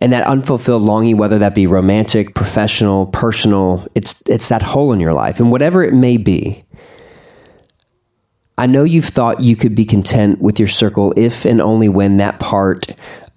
And 0.00 0.12
that 0.12 0.26
unfulfilled 0.26 0.82
longing, 0.82 1.16
whether 1.16 1.38
that 1.38 1.54
be 1.54 1.68
romantic, 1.68 2.34
professional, 2.34 3.06
personal, 3.06 3.86
it's 3.94 4.20
it's 4.26 4.48
that 4.48 4.62
hole 4.62 4.92
in 4.94 4.98
your 4.98 5.12
life. 5.12 5.38
And 5.38 5.52
whatever 5.52 5.84
it 5.84 5.92
may 5.92 6.16
be, 6.16 6.64
I 8.62 8.66
know 8.66 8.84
you've 8.84 9.06
thought 9.06 9.40
you 9.40 9.56
could 9.56 9.74
be 9.74 9.84
content 9.84 10.40
with 10.40 10.60
your 10.60 10.68
circle 10.68 11.12
if 11.16 11.44
and 11.44 11.60
only 11.60 11.88
when 11.88 12.18
that 12.18 12.38
part 12.38 12.86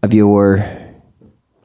of 0.03 0.13
your 0.13 0.63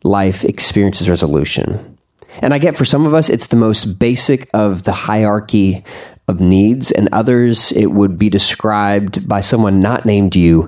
life 0.02 0.46
experiences 0.46 1.10
resolution. 1.10 1.98
And 2.38 2.54
I 2.54 2.58
get 2.58 2.74
for 2.74 2.86
some 2.86 3.04
of 3.04 3.12
us, 3.12 3.28
it's 3.28 3.48
the 3.48 3.56
most 3.56 3.98
basic 3.98 4.48
of 4.54 4.84
the 4.84 4.92
hierarchy 4.92 5.84
of 6.26 6.40
needs, 6.40 6.90
and 6.90 7.10
others 7.12 7.70
it 7.72 7.88
would 7.88 8.18
be 8.18 8.30
described 8.30 9.28
by 9.28 9.42
someone 9.42 9.78
not 9.78 10.06
named 10.06 10.34
you 10.34 10.66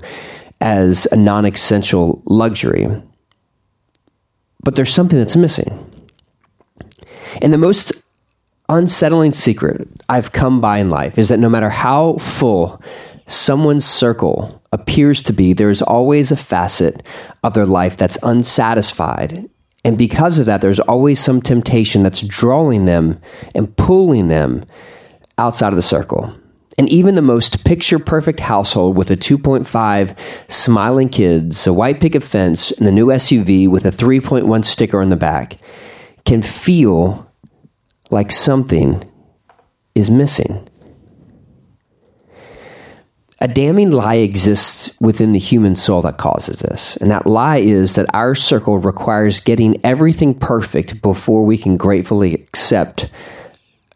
as 0.61 1.09
a 1.13 1.17
non 1.17 1.47
essential 1.47 2.21
luxury. 2.27 2.89
But 4.63 4.77
there's 4.77 4.93
something 4.93 5.19
that's 5.19 5.35
missing. 5.35 5.91
And 7.41 7.55
the 7.55 7.59
most 7.59 8.02
unsettling 8.69 9.33
secret 9.33 9.89
I've 10.09 10.33
come 10.33 10.61
by 10.61 10.79
in 10.79 10.91
life 10.91 11.19
is 11.19 11.29
that 11.29 11.39
no 11.39 11.49
matter 11.49 11.71
how 11.71 12.15
full 12.19 12.83
someone's 13.27 13.85
circle 13.85 14.63
appears 14.73 15.23
to 15.25 15.33
be, 15.33 15.53
there 15.53 15.71
is 15.71 15.83
always 15.83 16.33
a 16.33 16.37
facet 16.37 17.03
of 17.43 17.55
their 17.55 17.67
life 17.67 17.97
that's 17.97 18.19
unsatisfied. 18.23 19.49
And 19.85 19.99
because 19.99 20.39
of 20.39 20.47
that, 20.47 20.61
there's 20.61 20.81
always 20.81 21.21
some 21.21 21.43
temptation 21.43 22.03
that's 22.03 22.23
drawing 22.23 22.85
them 22.85 23.21
and 23.55 23.77
pulling 23.77 24.29
them 24.29 24.65
outside 25.39 25.69
of 25.69 25.77
the 25.77 25.83
circle. 25.83 26.35
And 26.79 26.89
even 26.89 27.17
the 27.17 27.23
most 27.23 27.65
picture 27.65 27.99
perfect 27.99 28.41
household 28.41 28.97
with 28.97 29.11
a 29.11 29.17
2.5 29.17 30.17
smiling 30.49 31.09
kids, 31.09 31.67
a 31.67 31.73
white 31.73 32.01
picket 32.01 32.23
fence, 32.23 32.71
and 32.73 32.87
the 32.87 32.93
new 32.93 33.07
SUV 33.07 33.69
with 33.69 33.85
a 33.85 33.91
3.1 33.91 34.65
sticker 34.65 35.03
on 35.03 35.11
the 35.11 35.17
back 35.17 35.59
can 36.25 36.41
feel 36.41 37.31
like 38.13 38.31
something 38.31 39.03
is 39.95 40.11
missing. 40.11 40.69
A 43.41 43.49
damning 43.49 43.91
lie 43.91 44.17
exists 44.17 44.95
within 45.01 45.33
the 45.33 45.39
human 45.39 45.75
soul 45.75 46.01
that 46.03 46.17
causes 46.17 46.61
this. 46.61 46.97
And 46.99 47.11
that 47.11 47.27
lie 47.27 47.57
is 47.57 47.97
that 47.97 48.07
our 48.15 48.37
circle 48.37 48.79
requires 48.79 49.41
getting 49.41 49.81
everything 49.85 50.33
perfect 50.33 51.03
before 51.03 51.45
we 51.45 51.59
can 51.59 51.77
gratefully 51.77 52.35
accept 52.35 53.11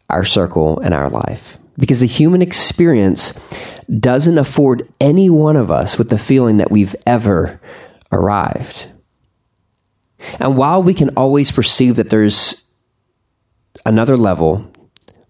our 0.09 0.25
circle 0.25 0.79
and 0.81 0.93
our 0.93 1.09
life. 1.09 1.59
Because 1.77 2.01
the 2.01 2.07
human 2.07 2.41
experience 2.41 3.39
doesn't 3.99 4.37
afford 4.37 4.91
any 4.99 5.29
one 5.29 5.55
of 5.55 5.71
us 5.71 5.97
with 5.97 6.09
the 6.09 6.17
feeling 6.17 6.57
that 6.57 6.71
we've 6.71 6.95
ever 7.05 7.61
arrived. 8.11 8.87
And 10.39 10.57
while 10.57 10.83
we 10.83 10.93
can 10.93 11.11
always 11.15 11.53
perceive 11.53 11.95
that 11.95 12.09
there's 12.09 12.63
another 13.85 14.17
level 14.17 14.69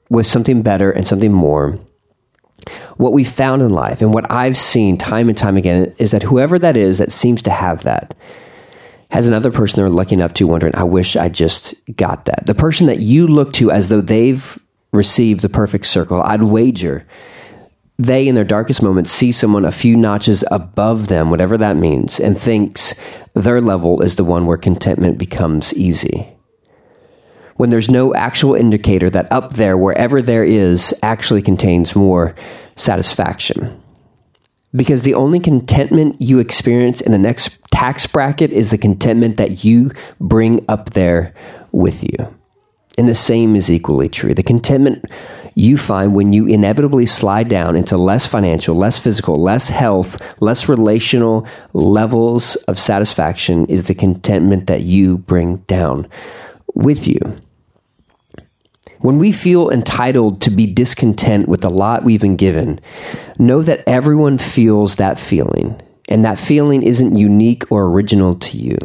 with 0.09 0.27
something 0.27 0.61
better 0.61 0.91
and 0.91 1.07
something 1.07 1.31
more, 1.31 1.79
what 2.97 3.13
we 3.13 3.23
found 3.23 3.61
in 3.61 3.69
life 3.69 4.01
and 4.01 4.13
what 4.13 4.29
I've 4.31 4.57
seen 4.57 4.97
time 4.97 5.29
and 5.29 5.37
time 5.37 5.57
again 5.57 5.93
is 5.97 6.11
that 6.11 6.23
whoever 6.23 6.57
that 6.59 6.75
is 6.75 6.97
that 6.97 7.11
seems 7.11 7.41
to 7.43 7.51
have 7.51 7.83
that 7.83 8.15
has 9.09 9.27
another 9.27 9.51
person 9.51 9.79
they're 9.79 9.89
looking 9.89 10.21
up 10.21 10.33
to 10.33 10.47
wondering, 10.47 10.75
I 10.75 10.83
wish 10.83 11.15
I 11.15 11.29
just 11.29 11.73
got 11.95 12.25
that. 12.25 12.45
The 12.45 12.55
person 12.55 12.87
that 12.87 12.99
you 12.99 13.25
look 13.25 13.53
to 13.53 13.71
as 13.71 13.89
though 13.89 14.01
they've 14.01 14.59
received 14.91 15.41
the 15.41 15.49
perfect 15.49 15.85
circle, 15.85 16.21
I'd 16.21 16.43
wager 16.43 17.05
they 17.99 18.27
in 18.27 18.35
their 18.35 18.43
darkest 18.43 18.83
moments 18.83 19.11
see 19.11 19.31
someone 19.31 19.65
a 19.65 19.71
few 19.71 19.95
notches 19.97 20.43
above 20.51 21.07
them, 21.07 21.31
whatever 21.31 21.57
that 21.57 21.77
means, 21.77 22.19
and 22.19 22.39
thinks 22.39 22.93
their 23.33 23.59
level 23.59 24.01
is 24.01 24.17
the 24.17 24.23
one 24.23 24.45
where 24.45 24.57
contentment 24.57 25.17
becomes 25.17 25.73
easy 25.73 26.36
when 27.57 27.69
there's 27.69 27.89
no 27.89 28.13
actual 28.15 28.55
indicator 28.55 29.09
that 29.09 29.31
up 29.31 29.53
there, 29.53 29.77
wherever 29.77 30.21
there 30.21 30.43
is, 30.43 30.97
actually 31.03 31.41
contains 31.41 31.95
more 31.95 32.35
satisfaction. 32.75 33.81
Because 34.75 35.03
the 35.03 35.15
only 35.15 35.39
contentment 35.39 36.21
you 36.21 36.39
experience 36.39 37.01
in 37.01 37.11
the 37.11 37.17
next 37.17 37.57
tax 37.71 38.05
bracket 38.05 38.51
is 38.51 38.71
the 38.71 38.77
contentment 38.77 39.37
that 39.37 39.63
you 39.63 39.91
bring 40.19 40.63
up 40.69 40.91
there 40.91 41.33
with 41.71 42.03
you. 42.03 42.33
And 42.97 43.07
the 43.07 43.15
same 43.15 43.55
is 43.55 43.71
equally 43.71 44.09
true. 44.09 44.33
The 44.33 44.43
contentment 44.43 45.05
you 45.57 45.75
find 45.75 46.13
when 46.13 46.33
you 46.33 46.45
inevitably 46.45 47.07
slide 47.07 47.49
down 47.49 47.75
into 47.75 47.97
less 47.97 48.27
financial, 48.27 48.75
less 48.75 48.99
physical, 48.99 49.41
less 49.41 49.69
health, 49.69 50.21
less 50.39 50.69
relational 50.69 51.47
levels 51.73 52.55
of 52.67 52.77
satisfaction 52.77 53.65
is 53.65 53.85
the 53.85 53.95
contentment 53.95 54.67
that 54.67 54.81
you 54.81 55.17
bring 55.17 55.57
down 55.65 56.07
with 56.75 57.07
you. 57.07 57.19
When 58.99 59.19
we 59.19 59.31
feel 59.31 59.69
entitled 59.69 60.41
to 60.41 60.49
be 60.49 60.65
discontent 60.65 61.47
with 61.47 61.61
the 61.61 61.69
lot 61.69 62.03
we've 62.03 62.21
been 62.21 62.35
given, 62.35 62.79
know 63.37 63.61
that 63.61 63.83
everyone 63.87 64.37
feels 64.37 64.95
that 64.95 65.19
feeling, 65.19 65.79
and 66.09 66.25
that 66.25 66.39
feeling 66.39 66.81
isn't 66.83 67.17
unique 67.17 67.71
or 67.71 67.85
original 67.85 68.35
to 68.35 68.57
you. 68.57 68.77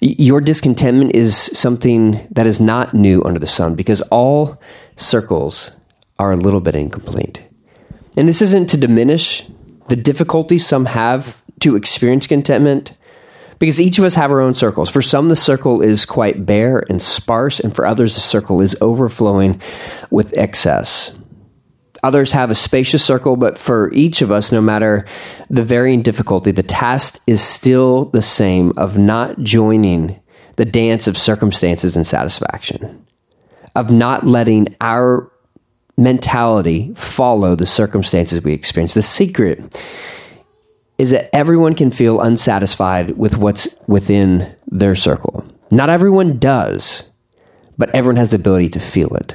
Your 0.00 0.40
discontentment 0.40 1.14
is 1.14 1.36
something 1.36 2.20
that 2.30 2.46
is 2.46 2.60
not 2.60 2.94
new 2.94 3.22
under 3.24 3.40
the 3.40 3.46
sun 3.46 3.74
because 3.74 4.02
all 4.02 4.60
circles 4.96 5.76
are 6.18 6.32
a 6.32 6.36
little 6.36 6.60
bit 6.60 6.76
incomplete. 6.76 7.42
And 8.16 8.28
this 8.28 8.42
isn't 8.42 8.68
to 8.70 8.76
diminish 8.76 9.48
the 9.88 9.96
difficulty 9.96 10.58
some 10.58 10.86
have 10.86 11.42
to 11.60 11.76
experience 11.76 12.26
contentment, 12.26 12.92
because 13.64 13.80
each 13.80 13.98
of 13.98 14.04
us 14.04 14.14
have 14.14 14.30
our 14.30 14.42
own 14.42 14.54
circles. 14.54 14.90
For 14.90 15.00
some, 15.00 15.30
the 15.30 15.36
circle 15.36 15.80
is 15.80 16.04
quite 16.04 16.44
bare 16.44 16.84
and 16.90 17.00
sparse, 17.00 17.60
and 17.60 17.74
for 17.74 17.86
others, 17.86 18.14
the 18.14 18.20
circle 18.20 18.60
is 18.60 18.76
overflowing 18.82 19.58
with 20.10 20.36
excess. 20.36 21.16
Others 22.02 22.32
have 22.32 22.50
a 22.50 22.54
spacious 22.54 23.02
circle, 23.02 23.36
but 23.36 23.56
for 23.56 23.90
each 23.94 24.20
of 24.20 24.30
us, 24.30 24.52
no 24.52 24.60
matter 24.60 25.06
the 25.48 25.62
varying 25.62 26.02
difficulty, 26.02 26.50
the 26.50 26.62
task 26.62 27.22
is 27.26 27.40
still 27.40 28.04
the 28.10 28.20
same 28.20 28.74
of 28.76 28.98
not 28.98 29.38
joining 29.38 30.20
the 30.56 30.66
dance 30.66 31.06
of 31.06 31.16
circumstances 31.16 31.96
and 31.96 32.06
satisfaction, 32.06 33.06
of 33.74 33.90
not 33.90 34.26
letting 34.26 34.76
our 34.82 35.32
mentality 35.96 36.92
follow 36.96 37.56
the 37.56 37.64
circumstances 37.64 38.42
we 38.42 38.52
experience. 38.52 38.92
The 38.92 39.00
secret 39.00 39.74
is 41.04 41.10
that 41.10 41.28
everyone 41.34 41.74
can 41.74 41.90
feel 41.90 42.22
unsatisfied 42.22 43.18
with 43.18 43.36
what's 43.36 43.68
within 43.86 44.56
their 44.68 44.94
circle. 44.94 45.44
Not 45.70 45.90
everyone 45.90 46.38
does, 46.38 47.10
but 47.76 47.94
everyone 47.94 48.16
has 48.16 48.30
the 48.30 48.36
ability 48.36 48.70
to 48.70 48.80
feel 48.80 49.14
it. 49.16 49.34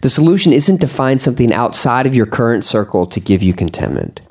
The 0.00 0.08
solution 0.08 0.54
isn't 0.54 0.78
to 0.78 0.86
find 0.86 1.20
something 1.20 1.52
outside 1.52 2.06
of 2.06 2.14
your 2.14 2.24
current 2.24 2.64
circle 2.64 3.04
to 3.08 3.20
give 3.20 3.42
you 3.42 3.52
contentment. 3.52 4.22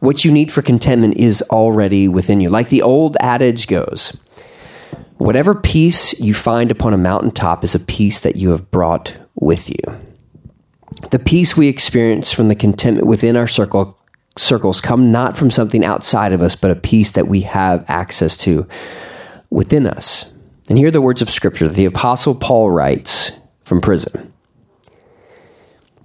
What 0.00 0.24
you 0.24 0.32
need 0.32 0.50
for 0.50 0.62
contentment 0.62 1.16
is 1.16 1.42
already 1.42 2.08
within 2.08 2.40
you. 2.40 2.50
Like 2.50 2.70
the 2.70 2.82
old 2.82 3.16
adage 3.20 3.68
goes, 3.68 4.20
whatever 5.18 5.54
peace 5.54 6.18
you 6.18 6.34
find 6.34 6.72
upon 6.72 6.92
a 6.92 6.98
mountaintop 6.98 7.62
is 7.62 7.76
a 7.76 7.78
peace 7.78 8.20
that 8.22 8.34
you 8.34 8.50
have 8.50 8.72
brought 8.72 9.16
with 9.36 9.70
you. 9.70 10.00
The 11.12 11.20
peace 11.20 11.56
we 11.56 11.68
experience 11.68 12.32
from 12.32 12.48
the 12.48 12.56
contentment 12.56 13.06
within 13.06 13.36
our 13.36 13.46
circle 13.46 13.96
circles 14.36 14.80
come 14.80 15.12
not 15.12 15.36
from 15.36 15.50
something 15.50 15.84
outside 15.84 16.32
of 16.32 16.42
us, 16.42 16.54
but 16.54 16.70
a 16.70 16.76
peace 16.76 17.12
that 17.12 17.28
we 17.28 17.42
have 17.42 17.84
access 17.88 18.36
to 18.38 18.66
within 19.50 19.86
us. 19.86 20.26
And 20.68 20.78
here 20.78 20.88
are 20.88 20.92
the 20.92 21.00
words 21.00 21.22
of 21.22 21.30
Scripture 21.30 21.68
that 21.68 21.74
the 21.74 21.84
Apostle 21.84 22.34
Paul 22.34 22.70
writes 22.70 23.32
from 23.64 23.80
prison 23.80 24.32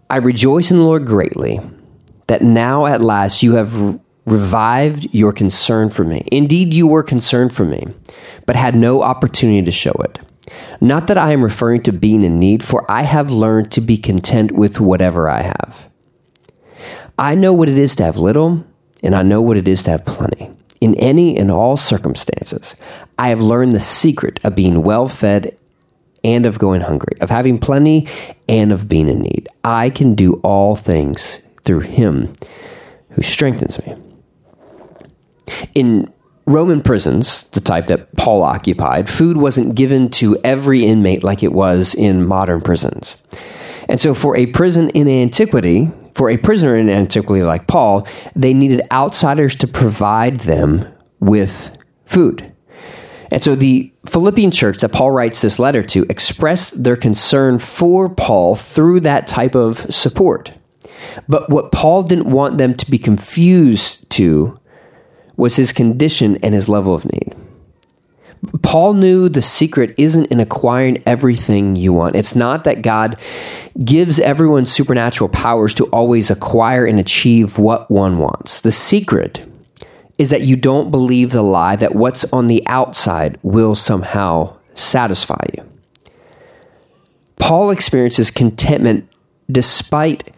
I 0.09 0.17
rejoice 0.17 0.71
in 0.71 0.77
the 0.77 0.83
Lord 0.83 1.05
greatly 1.05 1.59
that 2.27 2.41
now 2.41 2.85
at 2.85 3.01
last 3.01 3.43
you 3.43 3.53
have 3.53 3.99
revived 4.25 5.07
your 5.13 5.33
concern 5.33 5.89
for 5.89 6.03
me. 6.03 6.27
Indeed, 6.31 6.73
you 6.73 6.87
were 6.87 7.03
concerned 7.03 7.53
for 7.53 7.65
me, 7.65 7.87
but 8.45 8.55
had 8.55 8.75
no 8.75 9.01
opportunity 9.01 9.63
to 9.63 9.71
show 9.71 9.93
it. 10.03 10.19
Not 10.81 11.07
that 11.07 11.17
I 11.17 11.31
am 11.31 11.43
referring 11.43 11.83
to 11.83 11.91
being 11.91 12.23
in 12.23 12.39
need, 12.39 12.63
for 12.63 12.89
I 12.89 13.03
have 13.03 13.31
learned 13.31 13.71
to 13.73 13.81
be 13.81 13.97
content 13.97 14.51
with 14.51 14.79
whatever 14.79 15.29
I 15.29 15.41
have. 15.41 15.88
I 17.19 17.35
know 17.35 17.51
what 17.51 17.67
it 17.67 17.77
is 17.77 17.95
to 17.97 18.03
have 18.05 18.15
little, 18.17 18.63
and 19.03 19.13
I 19.13 19.23
know 19.23 19.41
what 19.41 19.57
it 19.57 19.67
is 19.67 19.83
to 19.83 19.91
have 19.91 20.05
plenty. 20.05 20.49
In 20.79 20.95
any 20.95 21.37
and 21.37 21.51
all 21.51 21.75
circumstances, 21.75 22.75
I 23.17 23.27
have 23.27 23.41
learned 23.41 23.75
the 23.75 23.81
secret 23.81 24.39
of 24.45 24.55
being 24.55 24.83
well 24.83 25.09
fed 25.09 25.59
and 26.23 26.45
of 26.45 26.59
going 26.59 26.79
hungry, 26.79 27.17
of 27.19 27.29
having 27.29 27.59
plenty 27.59 28.07
and 28.47 28.71
of 28.71 28.87
being 28.87 29.09
in 29.09 29.19
need. 29.19 29.49
I 29.65 29.89
can 29.89 30.15
do 30.15 30.35
all 30.45 30.77
things 30.77 31.41
through 31.65 31.81
him 31.81 32.33
who 33.09 33.21
strengthens 33.21 33.85
me. 33.85 33.95
In 35.75 36.13
Roman 36.45 36.81
prisons, 36.81 37.49
the 37.49 37.59
type 37.59 37.87
that 37.87 38.15
Paul 38.15 38.43
occupied, 38.43 39.09
food 39.09 39.35
wasn't 39.35 39.75
given 39.75 40.09
to 40.11 40.37
every 40.45 40.85
inmate 40.85 41.23
like 41.23 41.43
it 41.43 41.51
was 41.51 41.93
in 41.93 42.25
modern 42.25 42.61
prisons. 42.61 43.17
And 43.89 43.99
so, 43.99 44.13
for 44.13 44.37
a 44.37 44.45
prison 44.45 44.89
in 44.91 45.09
antiquity, 45.09 45.91
for 46.19 46.29
a 46.29 46.35
prisoner 46.35 46.75
in 46.75 46.89
antiquity 46.89 47.43
like 47.43 47.65
Paul, 47.65 48.05
they 48.35 48.53
needed 48.53 48.81
outsiders 48.91 49.55
to 49.55 49.67
provide 49.67 50.41
them 50.41 50.85
with 51.21 51.77
food. 52.03 52.51
And 53.31 53.41
so 53.41 53.55
the 53.55 53.93
Philippian 54.05 54.51
church 54.51 54.79
that 54.79 54.91
Paul 54.91 55.11
writes 55.11 55.39
this 55.39 55.59
letter 55.59 55.81
to 55.83 56.05
expressed 56.09 56.83
their 56.83 56.97
concern 56.97 57.57
for 57.57 58.09
Paul 58.09 58.55
through 58.55 58.99
that 59.01 59.27
type 59.27 59.55
of 59.55 59.77
support. 59.95 60.51
But 61.29 61.49
what 61.49 61.71
Paul 61.71 62.03
didn't 62.03 62.29
want 62.29 62.57
them 62.57 62.73
to 62.73 62.91
be 62.91 62.97
confused 62.97 64.09
to 64.09 64.59
was 65.37 65.55
his 65.55 65.71
condition 65.71 66.35
and 66.43 66.53
his 66.53 66.67
level 66.67 66.93
of 66.93 67.05
need. 67.05 67.33
Paul 68.61 68.93
knew 68.93 69.27
the 69.27 69.41
secret 69.41 69.93
isn't 69.97 70.27
in 70.27 70.39
acquiring 70.39 71.03
everything 71.05 71.75
you 71.75 71.91
want. 71.91 72.15
It's 72.15 72.35
not 72.35 72.63
that 72.63 72.81
God 72.81 73.19
gives 73.83 74.19
everyone 74.19 74.65
supernatural 74.65 75.29
powers 75.29 75.73
to 75.75 75.85
always 75.85 76.29
acquire 76.31 76.85
and 76.85 76.99
achieve 76.99 77.57
what 77.57 77.89
one 77.91 78.17
wants. 78.17 78.61
The 78.61 78.71
secret 78.71 79.45
is 80.17 80.29
that 80.29 80.41
you 80.41 80.55
don't 80.55 80.91
believe 80.91 81.31
the 81.31 81.41
lie 81.41 81.75
that 81.77 81.95
what's 81.95 82.31
on 82.33 82.47
the 82.47 82.65
outside 82.67 83.37
will 83.43 83.75
somehow 83.75 84.57
satisfy 84.73 85.43
you. 85.57 85.63
Paul 87.37 87.71
experiences 87.71 88.31
contentment 88.31 89.09
despite 89.51 90.31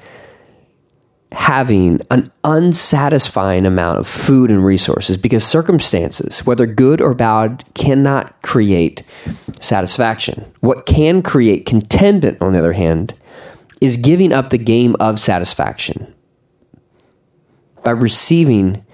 having 1.31 2.01
an 2.11 2.31
unsatisfying 2.43 3.65
amount 3.65 3.99
of 3.99 4.07
food 4.07 4.51
and 4.51 4.65
resources 4.65 5.15
because 5.15 5.45
circumstances, 5.45 6.45
whether 6.45 6.65
good 6.65 7.01
or 7.01 7.13
bad, 7.13 7.63
cannot 7.73 8.41
create 8.41 9.03
satisfaction. 9.59 10.51
What 10.59 10.85
can 10.85 11.21
create 11.21 11.65
contentment, 11.65 12.41
on 12.41 12.53
the 12.53 12.59
other 12.59 12.73
hand, 12.73 13.13
is 13.79 13.97
giving 13.97 14.33
up 14.33 14.49
the 14.49 14.57
game 14.57 14.95
of 14.99 15.19
satisfaction 15.19 16.13
by 17.83 17.91
receiving 17.91 18.85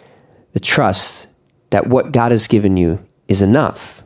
the 0.53 0.59
trust 0.59 1.27
that 1.71 1.87
what 1.87 2.11
God 2.11 2.31
has 2.31 2.47
given 2.47 2.77
you 2.77 3.05
is 3.27 3.41
enough. 3.41 4.03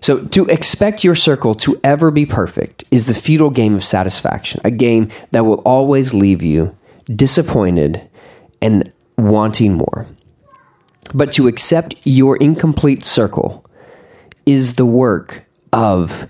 So, 0.00 0.24
to 0.26 0.46
expect 0.46 1.02
your 1.02 1.16
circle 1.16 1.56
to 1.56 1.80
ever 1.82 2.12
be 2.12 2.24
perfect 2.24 2.84
is 2.90 3.08
the 3.08 3.14
futile 3.14 3.50
game 3.50 3.74
of 3.74 3.84
satisfaction, 3.84 4.60
a 4.62 4.70
game 4.70 5.10
that 5.32 5.44
will 5.44 5.60
always 5.64 6.14
leave 6.14 6.40
you 6.40 6.76
disappointed 7.14 8.08
and 8.60 8.92
wanting 9.16 9.74
more. 9.74 10.06
But 11.14 11.32
to 11.32 11.48
accept 11.48 11.94
your 12.04 12.36
incomplete 12.36 13.04
circle 13.04 13.64
is 14.46 14.76
the 14.76 14.86
work 14.86 15.44
of 15.72 16.28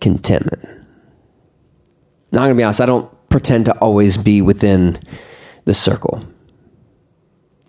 contentment. 0.00 0.64
Now, 2.30 2.40
I'm 2.40 2.46
going 2.46 2.54
to 2.54 2.60
be 2.60 2.62
honest, 2.64 2.80
I 2.80 2.86
don't 2.86 3.28
pretend 3.28 3.64
to 3.66 3.76
always 3.78 4.16
be 4.16 4.42
within 4.42 4.98
the 5.64 5.74
circle 5.74 6.24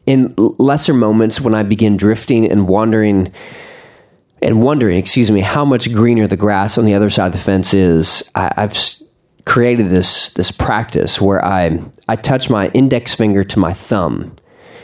in 0.10 0.34
lesser 0.38 0.96
moments 0.96 1.40
when 1.40 1.54
I 1.54 1.62
begin 1.62 1.96
drifting 1.96 2.52
and 2.52 2.68
wandering 2.68 3.32
and 4.42 4.64
wondering, 4.64 4.98
excuse 4.98 5.30
me, 5.30 5.42
how 5.42 5.64
much 5.64 5.94
greener 5.94 6.26
the 6.26 6.36
grass 6.36 6.80
on 6.80 6.86
the 6.86 6.96
other 6.96 7.12
side 7.12 7.28
of 7.28 7.34
the 7.34 7.38
fence 7.38 7.76
is, 7.76 8.28
I, 8.34 8.52
have 8.58 8.76
created 9.50 9.90
this 9.90 10.30
this 10.32 10.52
practice 10.52 11.20
where 11.20 11.44
I 11.44 11.80
I 12.08 12.16
touch 12.16 12.52
my 12.52 12.70
index 12.70 13.16
finger 13.16 13.44
to 13.44 13.60
my 13.60 13.74
thumb, 13.74 14.36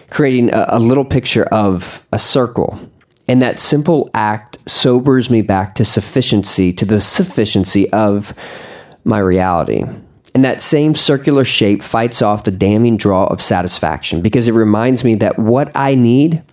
creating 0.09 0.51
a, 0.51 0.65
a 0.69 0.79
little 0.79 1.05
picture 1.05 1.43
of 1.45 2.05
a 2.11 2.17
circle. 2.17 2.79
And 3.27 3.41
that 3.41 3.59
simple 3.59 4.09
act 4.13 4.57
sobers 4.67 5.29
me 5.29 5.41
back 5.41 5.75
to 5.75 5.85
sufficiency, 5.85 6.73
to 6.73 6.85
the 6.85 6.99
sufficiency 6.99 7.91
of 7.91 8.33
my 9.03 9.19
reality. 9.19 9.83
And 10.33 10.43
that 10.43 10.61
same 10.61 10.95
circular 10.95 11.45
shape 11.45 11.81
fights 11.81 12.21
off 12.21 12.43
the 12.43 12.51
damning 12.51 12.97
draw 12.97 13.25
of 13.27 13.41
satisfaction 13.41 14.21
because 14.21 14.47
it 14.47 14.53
reminds 14.53 15.03
me 15.03 15.15
that 15.15 15.39
what 15.39 15.71
I 15.75 15.95
need, 15.95 16.43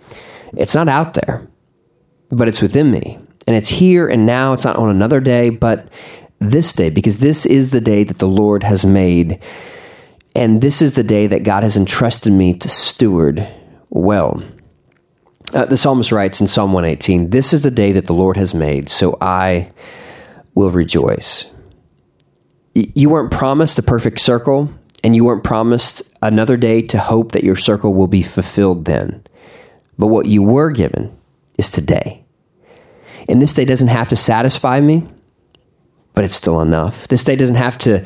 it's 0.57 0.75
not 0.75 0.88
out 0.88 1.14
there, 1.14 1.46
but 2.31 2.48
it's 2.48 2.62
within 2.62 2.90
me. 2.90 3.18
And 3.46 3.57
it's 3.57 3.68
here 3.68 4.07
and 4.07 4.25
now. 4.25 4.53
It's 4.53 4.64
not 4.64 4.77
on 4.77 4.88
another 4.88 5.20
day, 5.20 5.51
but 5.51 5.88
this 6.50 6.72
day, 6.72 6.90
because 6.90 7.18
this 7.18 7.46
is 7.46 7.70
the 7.70 7.81
day 7.81 8.05
that 8.05 8.18
the 8.18 8.28
Lord 8.28 8.62
has 8.62 8.85
made. 8.85 9.40
And 10.35 10.61
this 10.61 10.81
is 10.81 10.94
the 10.94 11.05
day 11.05 11.26
that 11.26 11.42
God 11.42 11.62
has 11.62 11.76
entrusted 11.76 12.33
me 12.33 12.55
to 12.55 12.68
steward 12.68 13.46
well. 13.90 14.42
Uh, 15.52 15.66
the 15.66 15.76
psalmist 15.76 16.12
writes 16.12 16.40
in 16.40 16.46
Psalm 16.46 16.72
118 16.72 17.31
This 17.31 17.52
is 17.52 17.62
the 17.62 17.70
day 17.70 17.92
that 17.92 18.07
the 18.07 18.14
Lord 18.14 18.37
has 18.37 18.55
made, 18.55 18.88
so 18.88 19.18
I 19.20 19.70
will 20.55 20.70
rejoice 20.70 21.52
you 22.74 23.11
weren't 23.11 23.31
promised 23.31 23.78
a 23.78 23.83
perfect 23.83 24.18
circle 24.20 24.72
and 25.05 25.14
you 25.14 25.24
weren't 25.24 25.44
promised 25.44 26.02
another 26.22 26.57
day 26.57 26.83
to 26.83 26.98
hope 26.98 27.33
that 27.33 27.44
your 27.44 27.57
circle 27.57 27.92
will 27.92 28.07
be 28.07 28.22
fulfilled 28.22 28.85
then. 28.85 29.24
But 29.98 30.07
what 30.07 30.26
you 30.26 30.42
were 30.42 30.70
given 30.70 31.16
is 31.59 31.70
today. 31.70 32.24
And 33.28 33.42
this 33.42 33.52
day 33.52 33.64
doesn't 33.64 33.88
have 33.88 34.09
to 34.09 34.16
satisfy 34.16 34.81
me, 34.81 35.07
but 36.14 36.25
it's 36.25 36.35
still 36.35 36.61
enough. 36.61 37.09
This 37.09 37.25
day 37.25 37.37
doesn't 37.37 37.57
have 37.57 37.79
to 37.79 38.05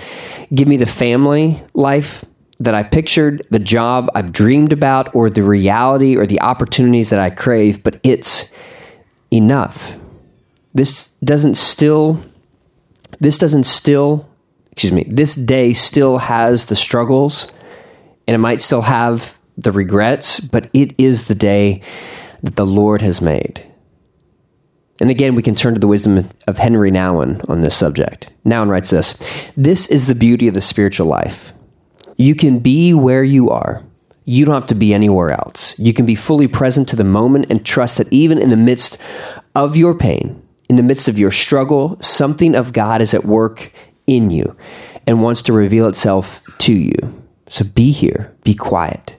give 0.55 0.69
me 0.69 0.77
the 0.77 0.87
family 0.87 1.61
life 1.75 2.25
that 2.61 2.75
I 2.75 2.83
pictured, 2.83 3.47
the 3.51 3.59
job 3.59 4.11
I've 4.15 4.33
dreamed 4.33 4.73
about, 4.73 5.15
or 5.15 5.29
the 5.29 5.43
reality 5.43 6.17
or 6.17 6.27
the 6.27 6.41
opportunities 6.41 7.11
that 7.11 7.21
I 7.21 7.31
crave, 7.31 7.83
but 7.83 8.01
it's 8.03 8.51
enough. 9.31 9.97
This 10.75 11.09
doesn't 11.25 11.57
still 11.57 12.23
this 13.19 13.39
doesn't 13.39 13.65
still 13.65 14.29
excuse 14.73 14.93
me, 14.93 15.05
this 15.09 15.35
day 15.35 15.73
still 15.73 16.19
has 16.19 16.67
the 16.67 16.77
struggles 16.77 17.51
and 18.27 18.35
it 18.35 18.39
might 18.39 18.61
still 18.61 18.83
have 18.83 19.39
the 19.57 19.73
regrets, 19.73 20.39
but 20.39 20.69
it 20.75 20.95
is 20.99 21.25
the 21.25 21.35
day 21.35 21.81
that 22.43 22.57
the 22.57 22.67
Lord 22.67 23.01
has 23.01 23.23
made. 23.23 23.65
And 25.01 25.11
again, 25.11 25.35
we 25.35 25.43
can 25.43 25.55
turn 25.55 25.75
to 25.75 25.81
the 25.81 25.87
wisdom 25.87 26.29
of 26.47 26.59
Henri 26.59 26.91
Nouwen 26.91 27.49
on 27.51 27.61
this 27.61 27.77
subject. 27.77 28.33
Nouwen 28.45 28.69
writes 28.69 28.91
this 28.91 29.15
This 29.57 29.89
is 29.89 30.07
the 30.07 30.15
beauty 30.15 30.49
of 30.49 30.55
the 30.55 30.61
spiritual 30.61 31.07
life. 31.07 31.53
You 32.17 32.35
can 32.35 32.61
be 32.61 32.95
where 32.95 33.25
you 33.25 33.51
are. 33.51 33.85
You 34.25 34.45
don't 34.45 34.55
have 34.55 34.67
to 34.67 34.75
be 34.75 34.93
anywhere 34.93 35.31
else. 35.31 35.79
You 35.79 35.93
can 35.93 36.07
be 36.07 36.15
fully 36.15 36.49
present 36.49 36.89
to 36.89 36.97
the 36.97 37.05
moment 37.05 37.47
and 37.51 37.65
trust 37.65 37.99
that 37.99 38.13
even 38.13 38.39
in 38.39 38.51
the 38.51 38.57
midst 38.57 38.99
of 39.55 39.77
your 39.77 39.95
pain, 39.97 40.43
in 40.69 40.77
the 40.77 40.83
midst 40.83 41.09
of 41.09 41.19
your 41.19 41.31
struggle, 41.31 41.97
something 42.01 42.55
of 42.55 42.73
God 42.73 43.01
is 43.01 43.15
at 43.15 43.25
work 43.25 43.73
in 44.07 44.31
you 44.31 44.57
and 45.07 45.23
wants 45.23 45.43
to 45.43 45.53
reveal 45.53 45.87
itself 45.87 46.43
to 46.59 46.73
you. 46.73 46.95
So 47.51 47.65
be 47.65 47.93
here, 47.93 48.35
be 48.43 48.55
quiet, 48.55 49.17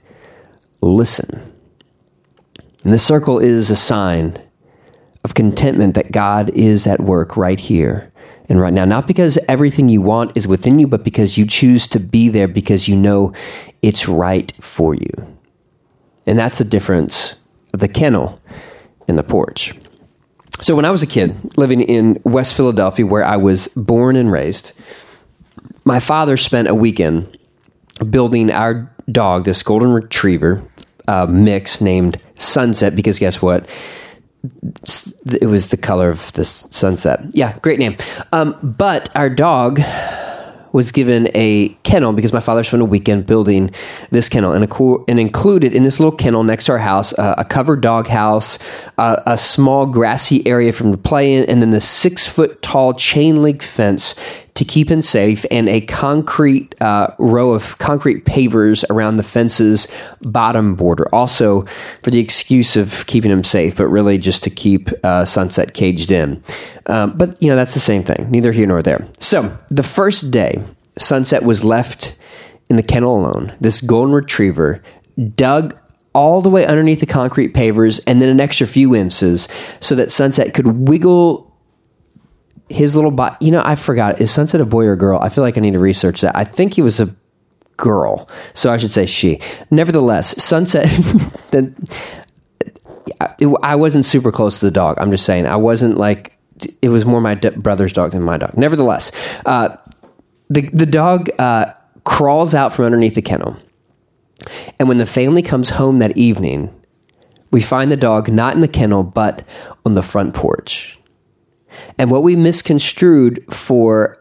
listen. 0.82 1.54
And 2.84 2.94
the 2.94 2.98
circle 2.98 3.40
is 3.40 3.70
a 3.70 3.76
sign 3.76 4.38
of 5.28 5.34
contentment 5.34 5.94
that 5.96 6.14
God 6.14 6.50
is 6.52 6.88
at 6.88 7.02
work 7.02 7.36
right 7.36 7.60
here 7.60 8.10
and 8.48 8.62
right 8.62 8.72
now. 8.72 8.86
Not 8.86 9.08
because 9.08 9.38
everything 9.50 9.90
you 9.90 10.02
want 10.02 10.32
is 10.38 10.48
within 10.48 10.80
you, 10.80 10.88
but 10.88 11.04
because 11.04 11.38
you 11.38 11.46
choose 11.46 11.86
to 11.88 12.00
be 12.00 12.30
there 12.30 12.48
because 12.48 12.88
you 12.88 12.96
know 12.96 13.34
it's 13.82 14.08
right 14.08 14.50
for 14.62 14.96
you. 14.96 15.12
And 16.26 16.40
that's 16.40 16.60
the 16.60 16.64
difference 16.64 17.36
of 17.74 17.82
the 17.82 17.90
kennel 17.90 18.40
and 19.10 19.18
the 19.18 19.24
porch. 19.24 19.74
So 20.62 20.78
when 20.78 20.86
I 20.86 20.92
was 20.92 21.04
a 21.04 21.08
kid 21.08 21.36
living 21.58 21.82
in 21.82 22.22
West 22.24 22.56
Philadelphia, 22.56 23.06
where 23.06 23.26
I 23.26 23.36
was 23.36 23.68
born 23.76 24.16
and 24.16 24.32
raised, 24.32 24.72
my 25.84 26.00
father 26.00 26.38
spent 26.38 26.70
a 26.70 26.74
weekend 26.74 27.38
building 28.10 28.50
our 28.50 28.90
dog, 29.12 29.44
this 29.44 29.62
golden 29.62 29.92
retriever 29.92 30.64
uh, 31.10 31.26
mix 31.26 31.82
named 31.82 32.18
Sunset, 32.38 32.96
because 32.96 33.20
guess 33.20 33.42
what? 33.42 33.68
It 35.42 35.48
was 35.48 35.70
the 35.70 35.78
color 35.78 36.10
of 36.10 36.32
the 36.34 36.46
sunset. 36.46 37.22
Yeah, 37.32 37.58
great 37.60 37.80
name. 37.80 37.98
Um, 38.32 38.58
but 38.62 39.14
our 39.16 39.30
dog 39.30 39.80
was 40.74 40.92
given 40.92 41.30
a 41.34 41.70
kennel 41.84 42.14
because 42.14 42.34
my 42.34 42.40
father 42.40 42.64
spent 42.64 42.82
a 42.82 42.86
weekend 42.86 43.26
building 43.26 43.72
this 44.12 44.30
kennel 44.30 44.54
and, 44.54 44.64
a, 44.64 44.96
and 45.08 45.20
included 45.20 45.74
in 45.74 45.84
this 45.84 46.00
little 46.00 46.16
kennel 46.16 46.44
next 46.44 46.66
to 46.66 46.74
our 46.74 46.78
house 46.78 47.18
uh, 47.18 47.36
a 47.38 47.46
covered 47.46 47.82
dog 47.82 48.08
house, 48.08 48.60
uh, 48.98 49.22
a 49.26 49.38
small 49.38 49.86
grassy 49.86 50.46
area 50.46 50.72
for 50.72 50.84
him 50.84 50.92
to 50.92 50.98
play 50.98 51.34
in, 51.34 51.46
and 51.46 51.62
then 51.62 51.72
the 51.72 51.80
six 51.80 52.28
foot 52.28 52.62
tall 52.62 52.94
chain 52.94 53.42
link 53.42 53.64
fence 53.64 54.14
to 54.58 54.66
keep 54.66 54.90
him 54.90 55.04
safe, 55.04 55.46
and 55.52 55.70
a 55.70 55.82
concrete 55.82 56.74
uh, 56.82 57.14
row 57.20 57.52
of 57.52 57.78
concrete 57.78 58.26
pavers 58.26 58.84
around 58.90 59.18
the 59.18 59.24
fence's 59.24 59.88
bottom 60.22 60.76
border. 60.76 61.08
Also, 61.14 61.62
for 62.02 62.10
the 62.10 62.20
excuse 62.20 62.76
of 62.76 63.06
keeping 63.06 63.30
him 63.30 63.44
safe, 63.44 63.78
but 63.78 63.86
really 63.86 64.18
just 64.18 64.42
to 64.44 64.50
keep 64.50 64.90
uh, 65.04 65.26
Sunset 65.26 65.76
caged 65.76 66.12
in. 66.12 66.44
Um, 66.88 67.16
but, 67.16 67.40
you 67.40 67.50
know, 67.50 67.56
that's 67.56 67.76
the 67.76 67.80
same 67.80 68.04
thing, 68.04 68.32
neither 68.32 68.52
here 68.52 68.66
nor 68.66 68.82
there. 68.82 69.08
So, 69.20 69.56
the 69.70 69.84
first 69.84 70.32
day, 70.32 70.60
Sunset 70.98 71.44
was 71.44 71.64
left 71.64 72.18
in 72.68 72.78
the 72.78 72.84
kennel 72.84 73.16
alone. 73.16 73.56
This 73.62 73.80
golden 73.80 74.16
retriever 74.16 74.82
dug 75.36 75.78
all 76.14 76.42
the 76.42 76.50
way 76.50 76.66
underneath 76.66 77.00
the 77.00 77.06
concrete 77.06 77.54
pavers 77.54 78.02
and 78.08 78.20
then 78.20 78.30
an 78.30 78.40
extra 78.40 78.66
few 78.66 78.96
inches 78.96 79.48
so 79.82 79.94
that 79.94 80.10
Sunset 80.10 80.56
could 80.56 80.66
wiggle 80.66 81.47
his 82.70 82.96
little 82.96 83.12
body. 83.12 83.36
You 83.46 83.52
know, 83.52 83.62
I 83.64 83.76
forgot. 83.76 84.22
Is 84.22 84.32
Sunset 84.32 84.62
a 84.62 84.66
boy 84.66 84.86
or 84.86 84.94
a 84.94 84.98
girl? 84.98 85.20
I 85.20 85.30
feel 85.30 85.44
like 85.44 85.58
I 85.58 85.62
need 85.62 85.74
to 85.74 85.80
research 85.80 86.22
that. 86.22 86.36
I 86.36 86.44
think 86.44 86.74
he 86.74 86.82
was 86.82 87.00
a 87.00 87.14
girl, 87.78 88.30
so 88.54 88.72
I 88.72 88.78
should 88.78 88.92
say 88.92 89.06
she. 89.06 89.40
Nevertheless, 89.72 90.42
Sunset. 90.42 90.86
the, 91.52 91.74
I 93.64 93.76
wasn't 93.76 94.06
super 94.06 94.32
close 94.32 94.60
to 94.60 94.66
the 94.66 94.72
dog. 94.72 94.98
I'm 95.00 95.12
just 95.12 95.26
saying. 95.26 95.48
I 95.48 95.56
wasn't 95.56 95.98
like. 95.98 96.34
It 96.82 96.90
was 96.90 97.06
more 97.06 97.22
my 97.22 97.36
brother's 97.36 97.94
dog 97.94 98.12
than 98.12 98.24
my 98.24 98.38
dog. 98.38 98.58
Nevertheless, 98.58 99.12
uh, 99.46 99.78
the 100.50 100.62
the 100.62 100.86
dog 100.86 101.30
uh, 101.40 101.74
crawls 102.04 102.54
out 102.54 102.74
from 102.74 102.86
underneath 102.86 103.16
the 103.16 103.22
kennel, 103.22 103.58
and 104.80 104.88
when 104.88 104.98
the 104.98 105.06
family 105.06 105.42
comes 105.42 105.70
home 105.70 106.00
that 106.00 106.18
evening, 106.18 106.74
we 107.52 107.62
find 107.62 107.92
the 107.92 107.98
dog 107.98 108.30
not 108.32 108.56
in 108.56 108.62
the 108.62 108.68
kennel 108.68 109.04
but 109.04 109.48
on 109.86 109.94
the 109.94 110.02
front 110.02 110.34
porch. 110.34 110.97
And 111.98 112.12
what 112.12 112.24
we 112.24 112.36
misconstrued 112.36 113.44
for 113.54 114.18